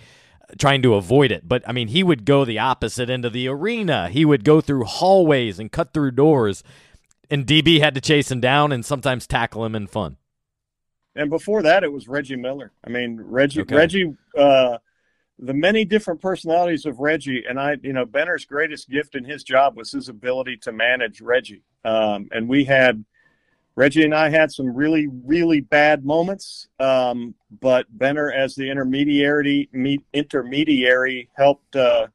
[0.58, 1.48] trying to avoid it.
[1.48, 4.10] But I mean, he would go the opposite end of the arena.
[4.10, 6.63] He would go through hallways and cut through doors
[7.34, 10.18] and DB had to chase him down and sometimes tackle him in fun.
[11.16, 12.72] And before that, it was Reggie Miller.
[12.86, 13.76] I mean, Reggie, Okay.
[13.76, 14.78] Reggie, uh,
[15.39, 19.44] the many different personalities of Reggie, and I, you know, Benner's greatest gift in his
[19.44, 21.63] job was his ability to manage Reggie.
[21.84, 23.04] Um, and we had
[23.76, 29.68] Reggie and I had some really, really bad moments, um, but Benner, as the intermediary,
[29.72, 32.08] me, intermediary, helped uh,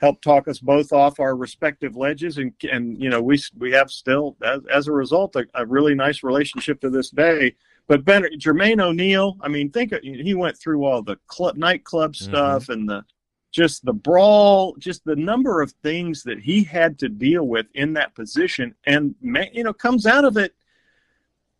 [0.00, 3.90] helped talk us both off our respective ledges, and and you know we we have
[3.90, 7.56] still as, as a result a, a really nice relationship to this day.
[7.88, 12.14] But Benner, Jermaine O'Neal, I mean, think of- he went through all the club nightclub
[12.14, 13.04] stuff and the
[13.50, 17.94] just the brawl, just the number of things that he had to deal with in
[17.94, 19.16] that position, and
[19.52, 20.54] you know comes out of it,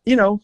[0.05, 0.41] you know,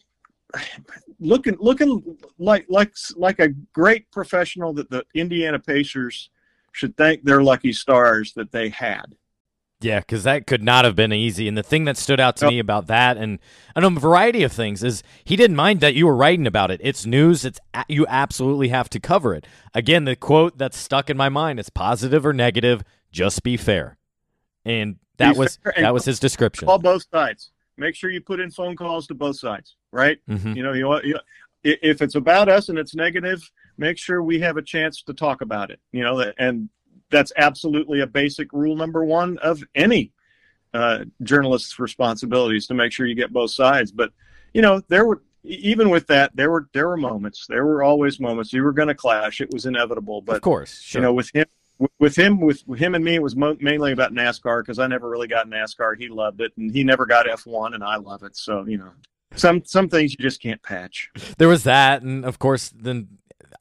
[1.20, 6.30] looking looking like like like a great professional that the Indiana Pacers
[6.72, 9.14] should thank their lucky stars that they had.
[9.80, 11.46] Yeah, because that could not have been easy.
[11.46, 13.38] And the thing that stood out to me about that, and
[13.76, 16.80] and a variety of things, is he didn't mind that you were writing about it.
[16.82, 17.44] It's news.
[17.44, 19.46] It's you absolutely have to cover it.
[19.74, 23.98] Again, the quote that's stuck in my mind is positive or negative, just be fair.
[24.64, 26.66] And that Be was that was his description.
[26.66, 27.52] Call both sides.
[27.78, 30.18] Make sure you put in phone calls to both sides, right?
[30.28, 30.56] Mhm.
[30.56, 31.18] You know, you, you
[31.64, 35.40] if it's about us and it's negative, make sure we have a chance to talk
[35.40, 35.80] about it.
[35.92, 36.68] You know, and
[37.10, 40.12] that's absolutely a basic rule number one of any
[40.74, 43.92] uh, journalist's responsibilities to make sure you get both sides.
[43.92, 44.12] But
[44.52, 47.46] you know, there were even with that, there were there were moments.
[47.48, 48.52] There were always moments.
[48.52, 49.40] You were going to clash.
[49.40, 50.20] It was inevitable.
[50.20, 51.00] But of course, sure.
[51.00, 51.46] you know, with him,
[51.98, 55.08] with him, with him and me, it was mo- mainly about NASCAR because I never
[55.08, 55.96] really got NASCAR.
[55.98, 58.36] He loved it, and he never got F1, and I love it.
[58.36, 58.90] So you know,
[59.34, 61.10] some some things you just can't patch.
[61.38, 63.08] there was that, and of course, then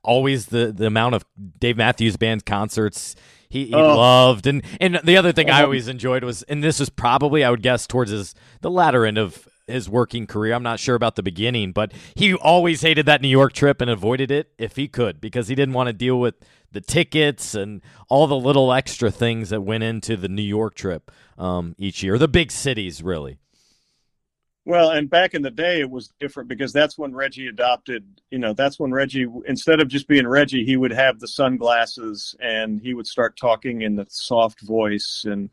[0.04, 1.26] always the the amount of
[1.60, 3.16] Dave Matthews Band concerts
[3.50, 3.96] he, he Oh.
[3.98, 5.66] loved, and and the other thing I Oh.
[5.66, 9.18] always enjoyed was, and this was probably I would guess towards his the latter end
[9.18, 10.54] of his working career.
[10.54, 13.90] I'm not sure about the beginning, but he always hated that New York trip and
[13.92, 16.36] avoided it if he could because he didn't want to deal with
[16.78, 21.12] the tickets and all the little extra things that went into the New York trip
[21.36, 23.40] um, each year, the big cities really.
[24.64, 28.22] Well, and back in the day, it was different because that's when Reggie adopted.
[28.30, 32.36] You know, that's when Reggie, instead of just being Reggie, he would have the sunglasses
[32.42, 35.50] and he would start talking in the soft voice, and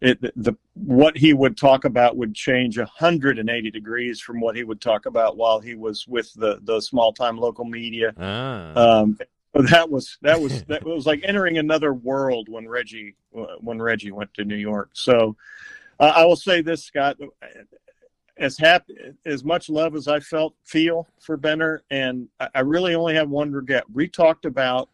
[0.00, 4.80] it the what he would talk about would change 180 degrees from what he would
[4.80, 8.12] talk about while he was with the the small time local media.
[8.18, 9.00] Ah.
[9.00, 9.18] Um,
[9.70, 13.14] that was that was that was like entering another world when Reggie
[13.60, 14.90] when Reggie went to New York.
[14.92, 15.36] So
[15.98, 17.16] uh, I will say this, Scott,
[18.36, 18.94] as happy
[19.26, 23.28] as much love as I felt feel for Benner, and I, I really only have
[23.28, 23.84] one regret.
[23.92, 24.90] We talked about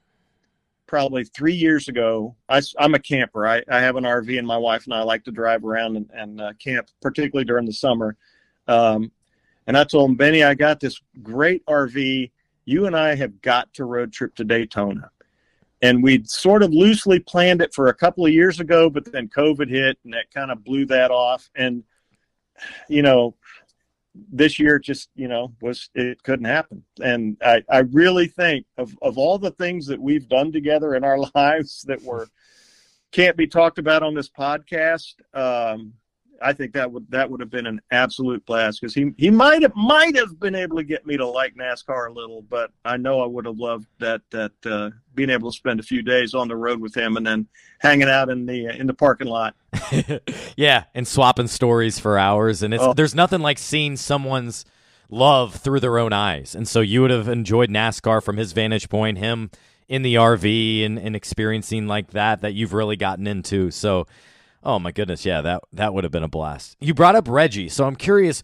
[0.87, 2.35] probably three years ago.
[2.49, 3.47] I, am a camper.
[3.47, 6.11] I, I have an RV, and my wife and I like to drive around and,
[6.15, 8.17] and uh, camp, particularly during the summer.
[8.67, 9.13] Um,
[9.67, 12.31] and I told him, Benny, I got this great RV.
[12.65, 15.11] You and I have got to road trip to Daytona.
[15.83, 19.29] And we'd sort of loosely planned it for a couple of years ago, but then
[19.29, 21.51] COVID hit and that kind of blew that off.
[21.55, 21.85] And,
[22.89, 23.35] you know,
[24.15, 26.85] this year just, you know, was it couldn't happen.
[27.03, 31.05] And I, I really think of, of all the things that we've done together in
[31.05, 32.29] our lives that were
[33.15, 35.15] can't be talked about on this podcast.
[35.33, 35.95] Um,
[36.43, 39.63] I think that would that would have been an absolute blast because he he might
[39.63, 42.97] have might have been able to get me to like NASCAR a little, but I
[42.97, 46.35] know I would have loved that that uh, being able to spend a few days
[46.35, 47.47] on the road with him and then
[47.79, 49.55] hanging out in the in the parking lot.
[50.57, 52.93] yeah, and swapping stories for hours, and it's Oh.
[52.95, 54.65] there's nothing like seeing someone's
[55.11, 56.55] love through their own eyes.
[56.55, 59.51] And so you would have enjoyed NASCAR from his vantage point, him
[59.89, 63.71] in the RV and, and experiencing like that that you've really gotten into.
[63.71, 64.07] So,
[64.65, 66.77] oh my goodness, yeah, that that would have been a blast.
[66.81, 68.43] You brought up Reggie, so I'm curious.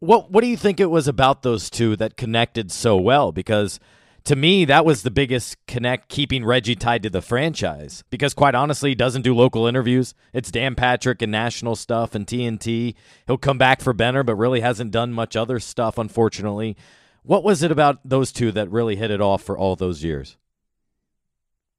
[0.00, 3.32] What What do you think it was about those two that connected so well?
[3.32, 3.80] Because
[4.24, 8.04] to me, that was the biggest connect keeping Reggie tied to the franchise.
[8.10, 10.14] Because quite honestly, he doesn't do local interviews.
[10.32, 12.94] It's Dan Patrick and national stuff and TNT.
[13.26, 16.76] He'll come back for Benner, but really hasn't done much other stuff, unfortunately.
[17.22, 20.36] What was it about those two that really hit it off for all those years?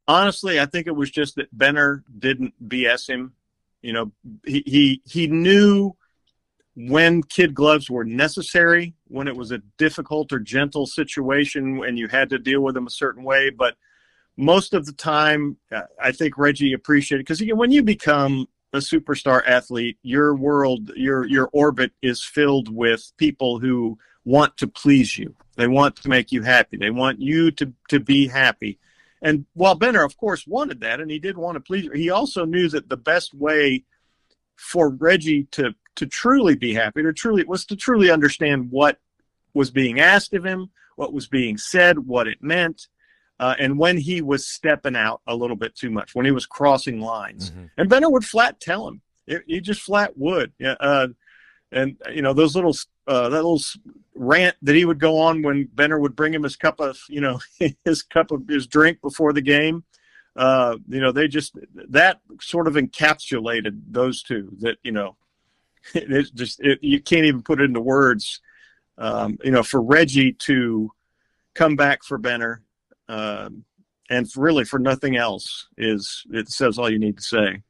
[0.07, 3.33] Honestly, I think it was just that Benner didn't BS him.
[3.81, 4.11] You know,
[4.45, 5.95] he he, knew
[6.75, 12.07] when kid gloves were necessary, when it was a difficult or gentle situation and you
[12.07, 13.49] had to deal with them a certain way.
[13.49, 13.75] But
[14.37, 15.57] most of the time,
[16.01, 21.49] I think Reggie appreciated because when you become a superstar athlete, your world, your your
[21.51, 25.35] orbit is filled with people who want to please you.
[25.57, 26.77] They want to make you happy.
[26.77, 28.79] They want you to to be happy.
[29.21, 32.45] And while Benner, of course, wanted that, and he did want to please, he also
[32.45, 33.83] knew that the best way
[34.55, 38.97] for Reggie to to truly be happy, to truly was to truly understand what
[39.53, 42.87] was being asked of him, what was being said, what it meant,
[43.41, 46.45] uh, and when he was stepping out a little bit too much, when he was
[46.45, 47.49] crossing lines.
[47.49, 47.65] Mm-hmm.
[47.77, 49.01] And Benner would flat tell him.
[49.47, 50.51] He just flat would.
[50.59, 51.07] Yeah, uh,
[51.71, 52.75] and you know those little
[53.11, 53.61] uh, that little
[54.15, 57.19] rant that he would go on when Benner would bring him his cup of you
[57.19, 57.41] know
[57.85, 59.83] his cup of his drink before the game.
[60.33, 61.57] Uh, you know they just
[61.89, 64.55] that sort of encapsulated those two.
[64.59, 65.17] That you know
[65.93, 68.39] it's just it, you can't even put it into words.
[68.97, 70.91] Um, you know, for Reggie to
[71.53, 72.61] come back for Benner,
[73.09, 73.65] um,
[74.09, 77.61] and for really for nothing else, is it says all you need to say.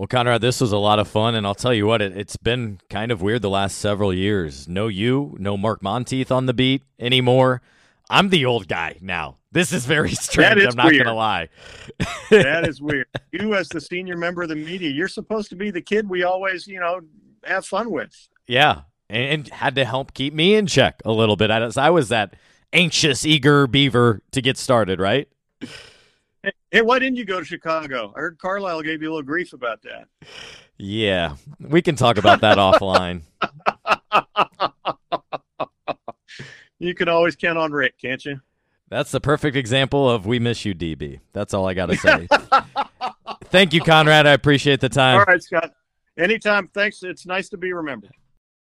[0.00, 2.38] Well, Conrad, this was a lot of fun, and I'll tell you what, it, has
[2.38, 4.66] been kind of weird the last several years.
[4.66, 7.60] No you, no Mark Monteith on the beat anymore.
[8.08, 9.36] I'm the old guy now.
[9.52, 10.56] This is very strange.
[10.56, 11.50] Is I'm not going to lie.
[12.30, 13.08] that is weird.
[13.30, 16.22] You, as the senior member of the media, you're supposed to be the kid we
[16.22, 17.02] always, you know,
[17.44, 18.16] have fun with.
[18.46, 21.50] Yeah, and had to help keep me in check a little bit.
[21.50, 22.36] I was that
[22.72, 25.28] anxious, eager beaver to get started, right?
[26.70, 28.12] Hey, why didn't you go to Chicago?
[28.16, 30.08] I heard Carlisle gave you a little grief about that.
[30.78, 33.22] Yeah, we can talk about that offline.
[36.80, 38.40] You can always count on Rick, can't you?
[38.88, 41.20] That's the perfect example of we miss you, DB.
[41.34, 42.26] That's all I got to say.
[43.44, 44.26] Thank you, Conrad.
[44.26, 45.18] I appreciate the time.
[45.18, 45.74] All right, Scott.
[46.18, 46.68] Anytime.
[46.68, 47.02] Thanks.
[47.02, 48.12] It's nice to be remembered.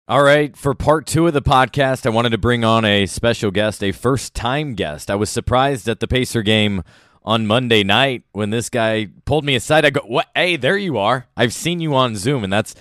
[0.10, 3.52] All right, for part two of the podcast, I wanted to bring on a special
[3.52, 5.12] guest, a first time guest.
[5.12, 6.82] I was surprised at the Pacer game
[7.28, 9.86] on Monday night when this guy pulled me aside.
[9.86, 10.28] I go, "What?
[10.34, 11.28] Hey, there you are!
[11.36, 12.74] I've seen you on Zoom." And that's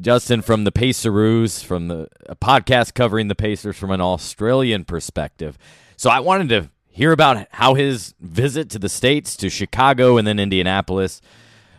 [0.00, 2.08] Justin from the Paceroos, from the
[2.40, 5.58] podcast covering the Pacers from an Australian perspective.
[5.98, 10.26] So I wanted to hear about how his visit to the states, to Chicago, and
[10.26, 11.20] then Indianapolis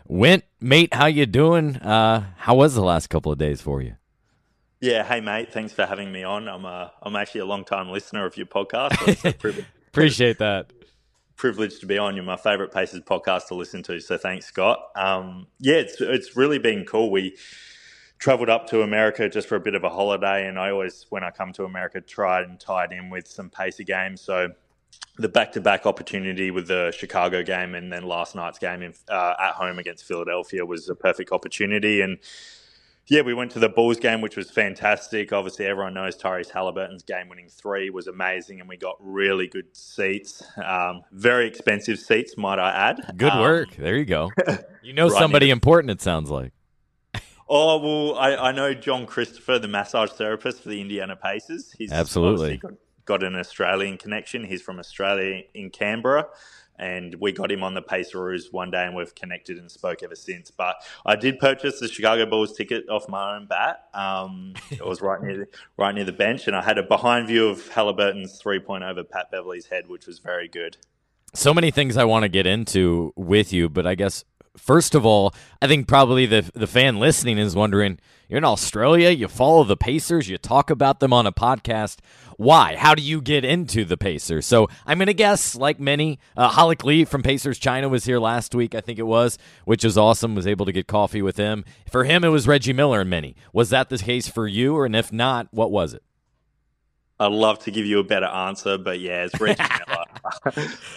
[0.07, 0.43] went.
[0.61, 1.77] Mate, how you doing?
[1.77, 3.95] Uh, how was the last couple of days for you?
[4.79, 6.47] Yeah, hey mate, thanks for having me on.
[6.47, 9.17] I'm a, I'm actually a long time listener of your podcast.
[9.17, 10.71] So Appreciate that
[11.35, 12.15] privileged to be on.
[12.15, 13.99] You're my favorite Pacers podcast to listen to.
[13.99, 14.79] So thanks, Scott.
[14.95, 17.11] Um, yeah, it's it's really been cool.
[17.11, 17.37] We
[18.19, 21.23] traveled up to America just for a bit of a holiday, and I always, when
[21.23, 24.21] I come to America, try and tie it in with some Pacer games.
[24.21, 24.49] So
[25.17, 29.53] the back-to-back opportunity with the Chicago game and then last night's game in, uh, at
[29.53, 32.17] home against Philadelphia was a perfect opportunity and
[33.07, 35.33] yeah, we went to the Bulls game, which was fantastic.
[35.33, 40.41] Obviously, everyone knows Tyrese Haliburton's game-winning three was amazing, and we got really good seats,
[40.63, 43.17] um, very expensive seats, might I add.
[43.17, 43.75] Good um, work.
[43.75, 44.31] There you go.
[44.85, 45.91] You know right somebody important.
[45.91, 46.51] It sounds like.
[47.47, 51.73] Oh well, I, I, know John Christopher, the massage therapist for the Indiana Pacers.
[51.77, 52.73] He's absolutely got,
[53.05, 54.43] got an Australian connection.
[54.43, 56.27] He's from Australia in Canberra
[56.77, 60.15] and we got him on the Paceroos one day, and we've connected and spoke ever
[60.15, 60.51] since.
[60.51, 63.85] But I did purchase the Chicago Bulls ticket off my own bat.
[63.93, 67.47] Um, it was right near right near the bench, and I had a behind view
[67.47, 70.77] of Haliburton's three point over Pat Beverley's head, which was very good.
[71.35, 74.23] So many things I want to get into with you, but I guess
[74.57, 79.09] first of all, I think probably the the fan listening is wondering, you're in Australia,
[79.09, 81.99] you follow the Pacers, you talk about them on a podcast.
[82.37, 82.75] Why?
[82.75, 84.45] How do you get into the Pacers?
[84.45, 88.19] So I'm going to guess, like many, uh, Halleck Lee from Pacers China was here
[88.19, 90.33] last week, I think it was, which is awesome.
[90.33, 91.63] Was able to get coffee with him.
[91.91, 93.35] For him, it was Reggie Miller and many.
[93.53, 94.75] Was that the case for you?
[94.75, 96.01] Or, and if not, what was it?
[97.19, 100.02] I'd love to give you a better answer, but yeah, it's Reggie Miller.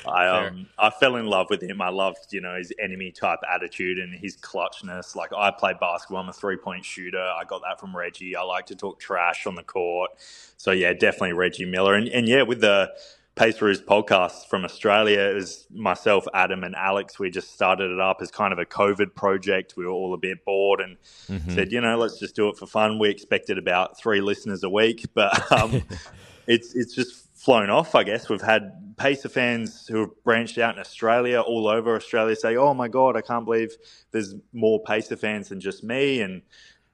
[0.06, 1.80] I um I fell in love with him.
[1.80, 5.16] I loved you know his enemy type attitude and his clutchness.
[5.16, 7.18] Like I played basketball, I'm a three point shooter.
[7.18, 8.36] I got that from Reggie.
[8.36, 10.10] I like to talk trash on the court.
[10.56, 11.94] So yeah, definitely Reggie Miller.
[11.94, 12.90] And and yeah, with the
[13.36, 15.20] Paceroos podcast from Australia.
[15.20, 17.18] It was myself, Adam, and Alex.
[17.18, 19.74] We just started it up as kind of a COVID project.
[19.76, 20.96] We were all a bit bored and
[21.28, 21.54] mm-hmm.
[21.54, 22.98] said, you know, let's just do it for fun.
[22.98, 25.82] We expected about three listeners a week, but um,
[26.46, 27.94] it's it's just flown off.
[27.94, 32.34] I guess we've had Pacer fans who have branched out in Australia, all over Australia,
[32.36, 33.76] say, "Oh my god, I can't believe
[34.10, 36.42] there's more Pacer fans than just me," and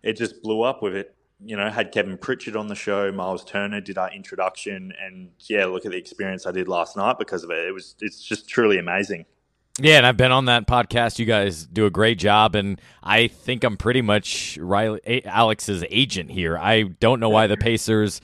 [0.03, 3.45] it just blew up with it you know, had Kevin Pritchard on the show, Miles
[3.45, 7.43] Turner did our introduction, and yeah, look at the experience I did last night because
[7.43, 7.67] of it.
[7.67, 9.27] It was it's just truly amazing.
[9.81, 11.19] Yeah, and I've been on that podcast.
[11.19, 16.31] You guys do a great job, and I think I'm pretty much Riley, Alex's agent
[16.31, 16.59] here.
[16.59, 18.21] I don't know why the Pacers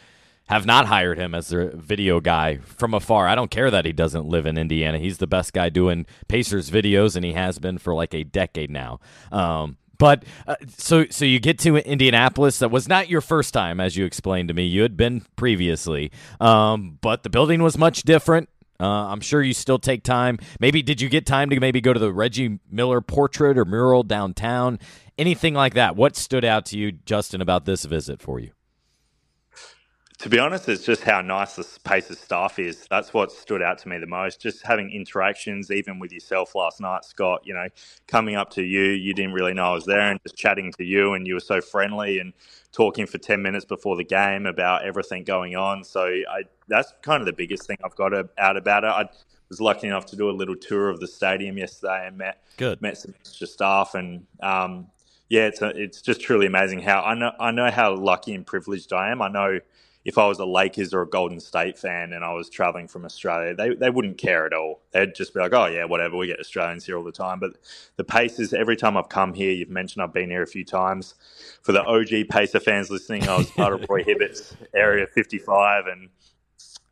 [0.49, 3.29] have not hired him as their video guy from afar.
[3.29, 4.99] I don't care that he doesn't live in Indiana.
[4.99, 8.71] He's the best guy doing Pacers videos, and he has been for like a decade
[8.71, 9.01] now.
[9.31, 12.61] Um, but uh, so so you get to Indianapolis.
[12.61, 14.65] That was not your first time, as you explained to me.
[14.65, 18.49] You had been previously, um, but the building was much different.
[18.81, 20.39] Uh, I'm sure you still take time.
[20.61, 24.05] Maybe did you get time to maybe go to the Reggie Miller portrait or mural
[24.05, 24.79] downtown?
[25.19, 25.97] Anything like that?
[25.97, 28.53] What stood out to you, Justin, about this visit for you?
[30.19, 32.87] To be honest, it's just how nice the Pacers staff is.
[32.91, 34.41] That's what stood out to me the most.
[34.41, 37.43] Just having interactions, even with yourself last night, Scott.
[37.45, 37.69] You know,
[38.09, 40.85] coming up to you, you didn't really know I was there, and just chatting to
[40.85, 42.33] you, and you were so friendly and
[42.73, 45.85] talking for ten minutes before the game about everything going on.
[45.85, 48.89] So I, that's kind of the biggest thing I've got out about it.
[48.89, 49.05] I
[49.49, 52.83] was lucky enough to do a little tour of the stadium yesterday and met Good.
[52.83, 54.27] met some extra staff and.
[54.43, 54.89] Um,
[55.31, 58.47] yeah, it's a, it's just truly amazing how I know I know how lucky and
[58.47, 59.21] privileged I am.
[59.21, 59.61] I know
[60.05, 63.05] if I was a Lakers or a Golden State fan and I was traveling from
[63.05, 64.81] Australia, they, they wouldn't care at all.
[64.93, 66.17] They'd just be like, oh, yeah, whatever.
[66.17, 67.41] We get Australians here all the time.
[67.41, 67.59] But
[67.97, 71.15] the Pacers, every time I've come here, you've mentioned I've been here a few times.
[71.63, 76.09] For the OG Pacer fans listening, I was part of Roy Hibbert's Area 55 and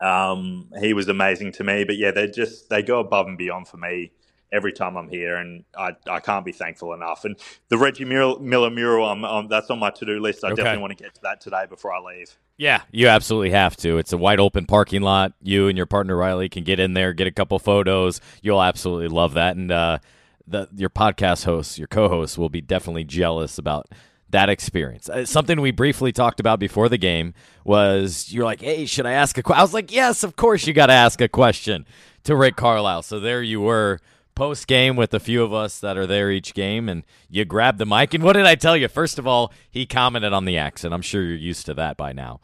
[0.00, 1.84] um, he was amazing to me.
[1.84, 4.12] But yeah, they just, they go above and beyond for me
[4.56, 7.24] every time I'm here, and I, I can't be thankful enough.
[7.24, 7.36] And
[7.68, 10.42] the Reggie Miller, Miller mural, I'm, I'm, that's on my to do list.
[10.42, 10.56] I okay.
[10.56, 12.36] definitely want to get to that today before I leave.
[12.56, 13.98] Yeah, you absolutely have to.
[13.98, 15.34] It's a wide open parking lot.
[15.42, 18.20] You and your partner Riley can get in there, get a couple photos.
[18.40, 19.98] You'll absolutely love that, and uh,
[20.46, 23.88] the your podcast hosts, your co-hosts, will be definitely jealous about
[24.30, 25.08] that experience.
[25.08, 27.34] Uh, something we briefly talked about before the game
[27.64, 30.66] was you're like, "Hey, should I ask a question?" I was like, "Yes, of course
[30.66, 31.86] you got to ask a question
[32.24, 34.00] to Rick Carlisle." So there you were
[34.36, 37.78] post game with a few of us that are there each game, and you grab
[37.78, 38.14] the mic.
[38.14, 38.86] And what did I tell you?
[38.86, 40.94] First of all, he commented on the accent.
[40.94, 42.40] I'm sure you're used to that by now.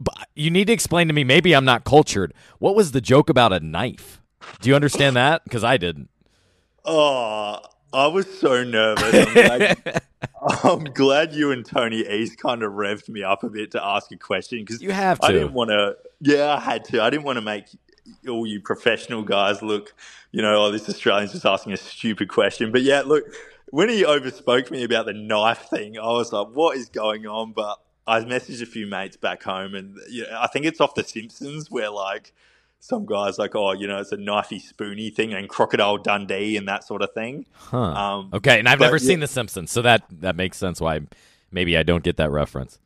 [0.00, 1.22] But you need to explain to me.
[1.22, 2.32] Maybe I'm not cultured.
[2.58, 4.22] What was the joke about a knife?
[4.60, 5.44] Do you understand that?
[5.44, 6.08] Because I didn't.
[6.84, 7.58] Oh,
[7.92, 9.14] I was so nervous.
[9.14, 10.02] I'm glad,
[10.64, 14.10] I'm glad, you and Tony East kind of revved me up a bit to ask
[14.10, 15.26] a question because you have to.
[15.26, 15.96] I didn't want to.
[16.20, 17.02] Yeah, I had to.
[17.02, 17.66] I didn't want to make
[18.28, 19.94] all you professional guys look,
[20.30, 22.72] you know, oh, this Australian's just asking a stupid question.
[22.72, 23.24] But yeah, look,
[23.70, 27.52] when he overspoke me about the knife thing, I was like, what is going on?
[27.52, 30.94] But I messaged a few mates back home, and you know, I think it's off
[30.94, 32.32] The Simpsons where like
[32.80, 36.66] some guys like, oh, you know, it's a knifey spoony thing, and Crocodile Dundee and
[36.68, 37.46] that sort of thing.
[37.52, 37.78] Huh.
[37.78, 39.08] Um, okay, and I've but, never yeah.
[39.08, 41.00] seen The Simpsons, so that that makes sense why
[41.50, 42.78] maybe I don't get that reference.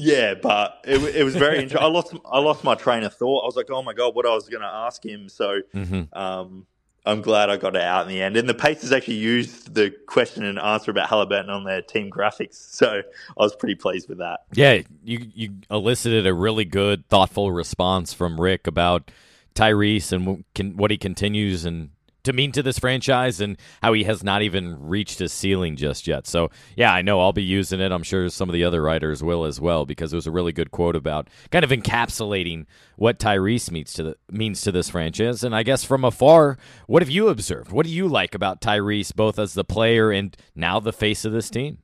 [0.00, 1.82] Yeah, but it, it was very interesting.
[1.82, 3.42] I lost I lost my train of thought.
[3.42, 5.28] I was like, oh my god, what I was going to ask him.
[5.28, 6.16] So mm-hmm.
[6.16, 6.66] um,
[7.04, 8.36] I'm glad I got it out in the end.
[8.36, 12.54] And the Pacers actually used the question and answer about Haliburton on their team graphics,
[12.54, 14.40] so I was pretty pleased with that.
[14.52, 19.10] Yeah, you you elicited a really good, thoughtful response from Rick about
[19.56, 21.90] Tyrese and what he continues and
[22.28, 26.06] to mean to this franchise and how he has not even reached his ceiling just
[26.06, 26.26] yet.
[26.26, 27.90] So, yeah, I know I'll be using it.
[27.90, 30.52] I'm sure some of the other writers will as well because it was a really
[30.52, 32.66] good quote about kind of encapsulating
[32.96, 35.42] what Tyrese means to the means to this franchise.
[35.42, 37.72] And I guess from afar, what have you observed?
[37.72, 41.32] What do you like about Tyrese both as the player and now the face of
[41.32, 41.78] this team?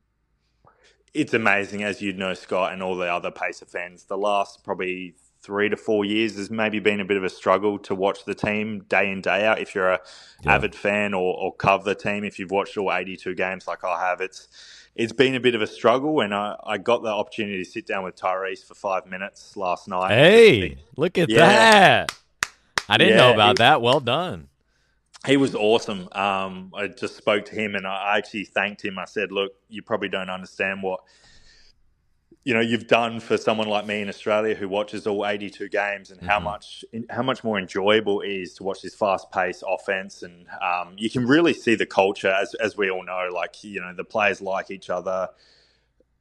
[1.14, 4.04] It's amazing, as you know, Scott, and all the other Pacer fans.
[4.04, 5.14] The last probably
[5.44, 8.34] three to four years has maybe been a bit of a struggle to watch the
[8.34, 9.60] team day in day out.
[9.60, 10.00] If you're a
[10.42, 10.54] yeah.
[10.54, 14.00] avid fan or, or cover the team, if you've watched all 82 games like I
[14.08, 14.48] have, it's
[14.96, 16.20] it's been a bit of a struggle.
[16.20, 19.86] And I, I got the opportunity to sit down with Tyrese for five minutes last
[19.86, 20.12] night.
[20.12, 21.38] Hey, look at yeah.
[21.38, 22.12] that!
[22.88, 23.82] I didn't yeah, know about that.
[23.82, 24.48] Well done.
[25.26, 26.08] He was awesome.
[26.12, 28.98] Um, I just spoke to him and I actually thanked him.
[28.98, 31.00] I said, "Look, you probably don't understand what."
[32.44, 36.10] You know you've done for someone like me in Australia who watches all 82 games
[36.10, 36.28] and mm-hmm.
[36.28, 40.46] how much how much more enjoyable it is to watch this fast paced offense and
[40.62, 43.94] um, you can really see the culture as as we all know like you know
[43.94, 45.30] the players like each other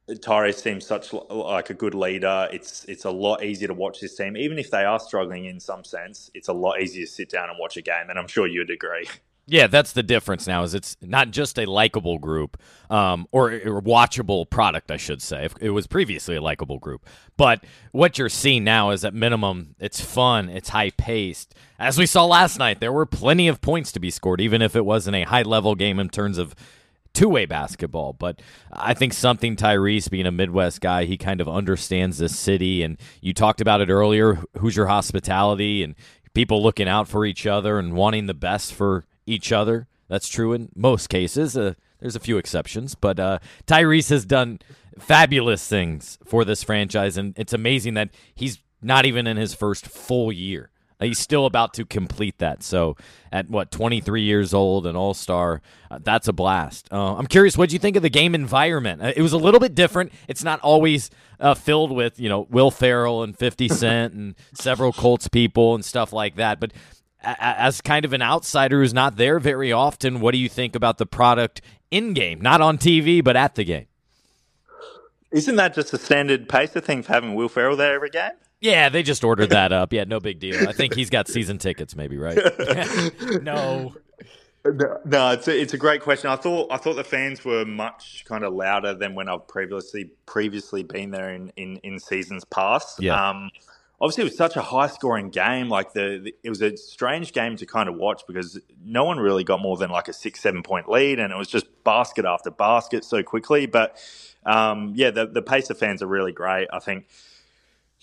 [0.08, 2.48] Tyrese seems such like a good leader.
[2.52, 5.58] It's it's a lot easier to watch this team, even if they are struggling in
[5.60, 6.30] some sense.
[6.34, 8.70] It's a lot easier to sit down and watch a game, and I'm sure you'd
[8.70, 9.08] agree.
[9.46, 10.62] Yeah, that's the difference now.
[10.62, 12.56] Is it's not just a likable group,
[12.88, 15.48] um, or a watchable product, I should say.
[15.60, 20.00] It was previously a likable group, but what you're seeing now is at minimum, it's
[20.00, 21.54] fun, it's high paced.
[21.78, 24.74] As we saw last night, there were plenty of points to be scored, even if
[24.74, 26.54] it wasn't a high level game in terms of
[27.14, 28.12] two way basketball.
[28.12, 28.42] But
[28.72, 32.82] I think something Tyrese, being a Midwest guy, he kind of understands this city.
[32.82, 35.94] And you talked about it earlier Hoosier hospitality and
[36.34, 39.86] people looking out for each other and wanting the best for each other.
[40.08, 41.56] That's true in most cases.
[41.56, 44.58] Uh, there's a few exceptions, but uh, Tyrese has done
[44.98, 49.86] fabulous things for this franchise, and it's amazing that he's not even in his first
[49.86, 50.70] full year.
[51.00, 52.62] He's still about to complete that.
[52.62, 52.96] So,
[53.32, 55.60] at what 23 years old, an All Star,
[55.90, 56.88] uh, that's a blast.
[56.92, 59.02] Uh, I'm curious, what do you think of the game environment?
[59.02, 60.12] Uh, it was a little bit different.
[60.28, 61.10] It's not always
[61.40, 65.84] uh, filled with you know Will Ferrell and 50 Cent and several Colts people and
[65.84, 66.60] stuff like that.
[66.60, 66.72] But
[67.24, 70.98] as kind of an outsider who's not there very often, what do you think about
[70.98, 71.60] the product
[71.90, 73.86] in game, not on TV, but at the game?
[75.30, 78.32] Isn't that just a standard pacer thing for having Will Ferrell there every game?
[78.60, 79.92] Yeah, they just ordered that up.
[79.92, 80.68] Yeah, no big deal.
[80.68, 82.38] I think he's got season tickets, maybe, right?
[83.42, 83.94] no.
[85.04, 86.30] No, it's a, it's a great question.
[86.30, 90.10] I thought I thought the fans were much kind of louder than when I've previously
[90.24, 93.02] previously been there in, in, in seasons past.
[93.02, 93.28] Yeah.
[93.28, 93.50] Um,
[94.04, 95.70] obviously it was such a high scoring game.
[95.70, 99.18] Like the, the, it was a strange game to kind of watch because no one
[99.18, 102.26] really got more than like a six seven point lead, and it was just basket
[102.26, 103.64] after basket so quickly.
[103.64, 103.98] But
[104.44, 106.68] um, yeah, the the Pacer fans are really great.
[106.70, 107.06] I think.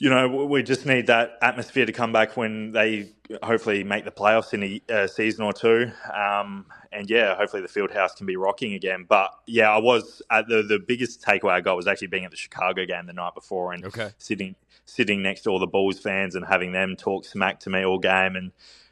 [0.02, 3.12] You know, we just need that atmosphere to come back when they
[3.44, 5.92] hopefully make the playoffs in a, a season or two.
[6.12, 9.06] Um, and yeah, hopefully the field house can be rocking again.
[9.08, 12.32] But yeah, I was at the the biggest takeaway I got was actually being at
[12.32, 14.10] the Chicago game the night before and okay.
[14.18, 17.86] sitting sitting next to all the Bulls fans and having them talk smack to me
[17.86, 18.52] all game, and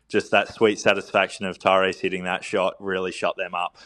[0.10, 3.78] just that sweet satisfaction of Tyrese hitting that shot really shut them up.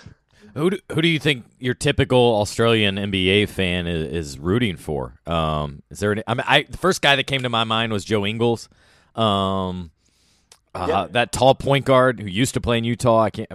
[0.55, 5.19] Who do, who do you think your typical Australian NBA fan is, is rooting for?
[5.25, 6.11] Um, is there?
[6.11, 8.69] Any, I mean, I, the first guy that came to my mind was Joe Ingles,
[9.15, 9.91] um,
[10.75, 11.07] uh, yeah.
[11.11, 13.21] that tall point guard who used to play in Utah.
[13.21, 13.49] I can't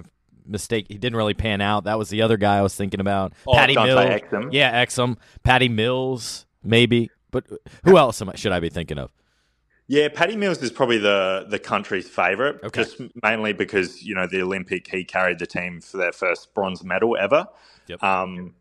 [0.47, 0.86] mistake.
[0.89, 1.84] He didn't really pan out.
[1.84, 3.32] That was the other guy I was thinking about.
[3.47, 3.99] Oh, Patty Mills.
[3.99, 4.49] Exum.
[4.53, 5.16] Yeah, Exum.
[5.43, 7.11] Patty Mills, maybe.
[7.30, 7.45] But
[7.84, 9.12] who else I, should I be thinking of?
[9.91, 12.82] Yeah, Patty Mills is probably the the country's favourite, okay.
[12.82, 16.84] just mainly because you know the Olympic he carried the team for their first bronze
[16.84, 17.49] medal ever.
[17.86, 18.03] Yep.
[18.03, 18.55] Um,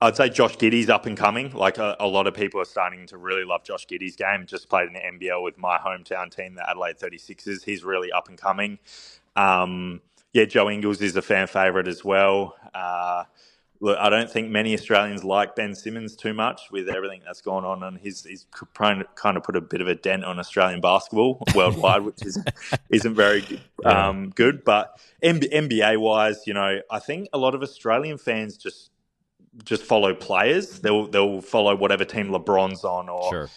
[0.00, 1.50] I'd say Josh Giddey's up and coming.
[1.50, 4.44] Like a, a, lot of people are starting to really love Josh Giddey's game.
[4.46, 7.64] Just played in the NBL with my hometown team, the Adelaide 36ers.
[7.64, 8.78] He's really up and coming.
[9.36, 12.56] Um, yeah, Joe Ingles is a fan favourite as well.
[12.74, 13.24] Uh,
[13.80, 17.64] look, I don't think many Australians like Ben Simmons too much with everything that's gone
[17.64, 20.38] on, and he's he's trying to kind of put a bit of a dent on
[20.38, 22.38] Australian basketball worldwide, which is
[22.90, 24.64] isn't very um, good.
[24.64, 28.90] But NBA wise, you know, I think a lot of Australian fans just
[29.64, 30.80] just follow players.
[30.80, 33.50] They'll they'll follow whatever team LeBron's on, or sure.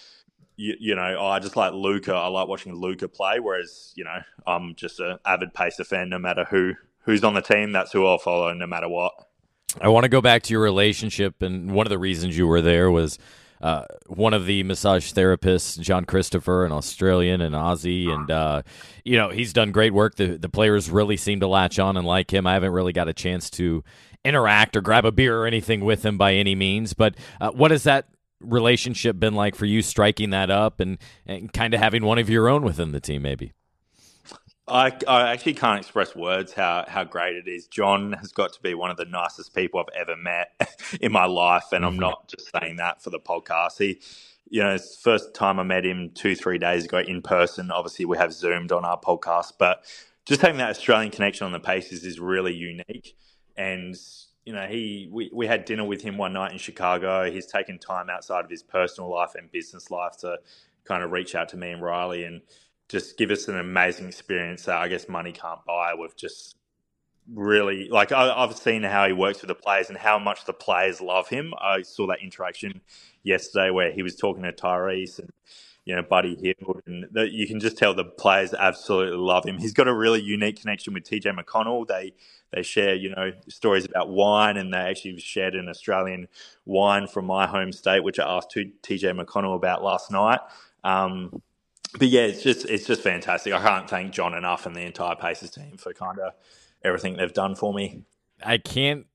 [0.56, 2.14] you, you know, oh, I just like Luka.
[2.14, 3.40] I like watching Luka play.
[3.40, 6.10] Whereas you know, I'm just an avid Pacer fan.
[6.10, 9.14] No matter who who's on the team, that's who I'll follow, no matter what.
[9.82, 12.62] I want to go back to your relationship, and one of the reasons you were
[12.62, 13.20] there was
[13.62, 18.62] uh, one of the massage therapists, John Christopher, an Australian and Aussie, and uh,
[19.04, 20.16] you know he's done great work.
[20.16, 22.48] The the players really seem to latch on and like him.
[22.48, 23.84] I haven't really got a chance to
[24.24, 27.72] interact or grab a beer or anything with him by any means, but uh, what
[27.72, 28.08] has that
[28.42, 29.82] relationship been like for you?
[29.82, 33.22] Striking that up and and kind of having one of your own within the team,
[33.22, 33.52] maybe.
[34.70, 37.68] I, I actually can't express words how, how great it is.
[37.68, 40.52] John has got to be one of the nicest people I've ever met
[41.02, 42.02] in my life, and I'm mm-hmm.
[42.02, 43.80] not just saying that for the podcast.
[43.80, 44.00] He,
[44.50, 47.72] you know, it's the first time I met him two, three days ago in person.
[47.72, 49.84] Obviously, we have zoomed on our podcast, but
[50.26, 53.16] just having that Australian connection on the Pacers is really unique.
[53.58, 53.96] And
[54.46, 57.30] you know, he we, we had dinner with him one night in Chicago.
[57.30, 60.38] He's taken time outside of his personal life and business life to
[60.86, 62.42] kind of reach out to me and Riley and
[62.90, 66.56] just give us an amazing experience that I guess money can't buy with just
[67.34, 70.54] really like I, have seen how he works with the players and how much the
[70.54, 71.54] players love him.
[71.60, 72.82] I saw that interaction
[73.24, 75.32] yesterday where he was talking to Tyrese and
[75.86, 79.60] you know Buddy Hield, and the, you can just tell the players absolutely love him.
[79.60, 81.88] He's got a really unique connection with TJ McConnell.
[81.88, 82.14] They
[82.52, 86.28] they share you know stories about wine, and they actually shared an Australian
[86.66, 90.40] wine from my home state, which I asked TJ McConnell about last night.
[90.84, 91.42] Um,
[91.98, 93.54] but yeah, it's just it's just fantastic.
[93.54, 96.34] I can't thank John enough and the entire Pacers team for kind of
[96.84, 98.04] everything they've done for me.
[98.44, 99.06] I can't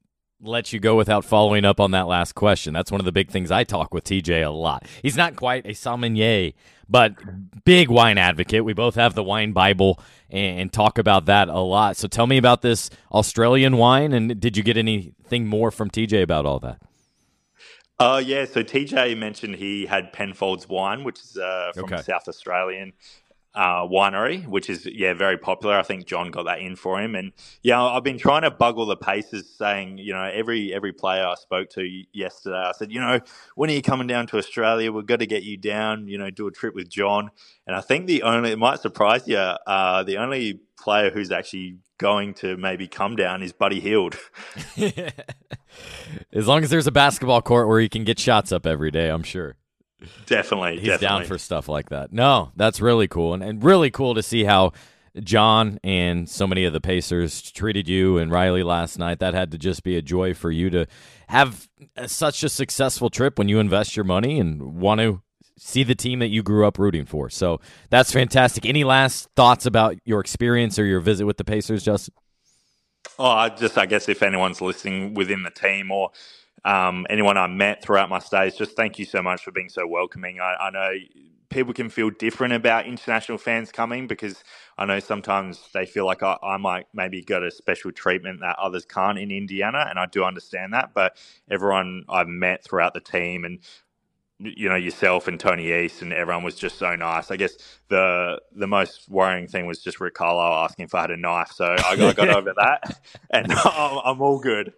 [0.41, 2.75] let you go without following up on that last question.
[2.75, 4.87] That's one of the big things I talk with TJ a lot.
[5.03, 6.53] He's not quite a sommelier,
[6.89, 7.15] but
[7.65, 8.65] big wine advocate.
[8.65, 9.99] We both have the wine Bible
[10.29, 11.97] and, talk about that a lot.
[11.97, 16.23] So tell me about this Australian wine, and did you get anything more from TJ
[16.23, 16.83] about all that?
[17.99, 22.03] Uh, yeah, so TJ mentioned he had Penfolds wine, which is uh, from okay.
[22.03, 22.93] South Australian
[23.55, 25.79] uh, winery, which is yeah very popular.
[25.79, 27.33] I think John got that in for him, and
[27.63, 31.35] yeah, I've been trying to buggle the paces, saying you know every every player I
[31.35, 33.21] spoke to yesterday, I said you know
[33.55, 34.91] when are you coming down to Australia?
[34.91, 37.31] We've got to get you down, you know, do a trip with John.
[37.67, 41.77] And I think the only it might surprise you, uh, the only player who's actually
[41.99, 44.17] going to maybe come down is Buddy Hield.
[46.33, 49.09] as long as there's a basketball court where he can get shots up every day,
[49.09, 49.57] I'm sure.
[50.27, 50.79] Definitely.
[50.79, 51.19] He's definitely.
[51.21, 52.13] down for stuff like that.
[52.13, 53.35] No, that's really cool.
[53.35, 54.73] And, and really cool to see how
[55.23, 59.21] John and so many of the Pacers treated you and Riley last night.
[59.21, 60.87] That had to just be a joy for you to
[61.29, 61.69] have
[62.07, 65.23] such a successful trip when you invest your money and want to
[65.57, 67.31] see the team that you grew up rooting for.
[67.31, 68.67] So that's fantastic.
[68.67, 72.15] Any last thoughts about your experience or your visit with the Pacers, Justin?
[73.19, 76.11] Oh, I just I guess if anyone's listening within the team or
[76.65, 79.87] um, anyone I met throughout my stays, just thank you so much for being so
[79.87, 80.41] welcoming.
[80.41, 80.93] I, I know
[81.51, 84.43] people can feel different about international fans coming because
[84.77, 88.59] I know sometimes they feel like I, I, might maybe get a special treatment that
[88.59, 90.91] others can't in Indiana, and I do understand that.
[90.95, 91.17] But
[91.49, 93.61] everyone I've met throughout the team and
[94.45, 97.31] you know yourself and Tony East and everyone was just so nice.
[97.31, 97.57] I guess
[97.89, 101.53] the the most worrying thing was just Rick Carlisle asking if I had a knife,
[101.53, 104.73] so I, I got over that, and I'm, I'm all good.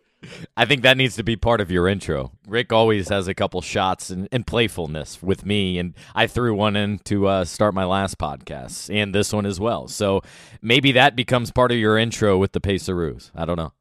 [0.57, 2.33] I think that needs to be part of your intro.
[2.49, 6.75] Rick always has a couple shots and, and playfulness with me, and I threw one
[6.75, 9.89] in to uh, start my last podcast and this one as well.
[9.89, 10.23] So
[10.63, 13.31] maybe that becomes part of your intro with the Paceroos.
[13.35, 13.73] I don't know.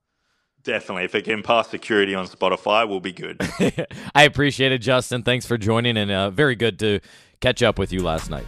[0.66, 1.03] Definitely.
[1.03, 3.38] If it can pass security on Spotify, we'll be good.
[4.16, 5.22] I appreciate it, Justin.
[5.22, 6.99] Thanks for joining, and uh, very good to
[7.39, 8.47] catch up with you last night.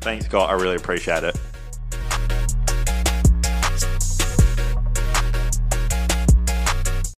[0.00, 0.50] Thanks, Scott.
[0.50, 1.36] I really appreciate it.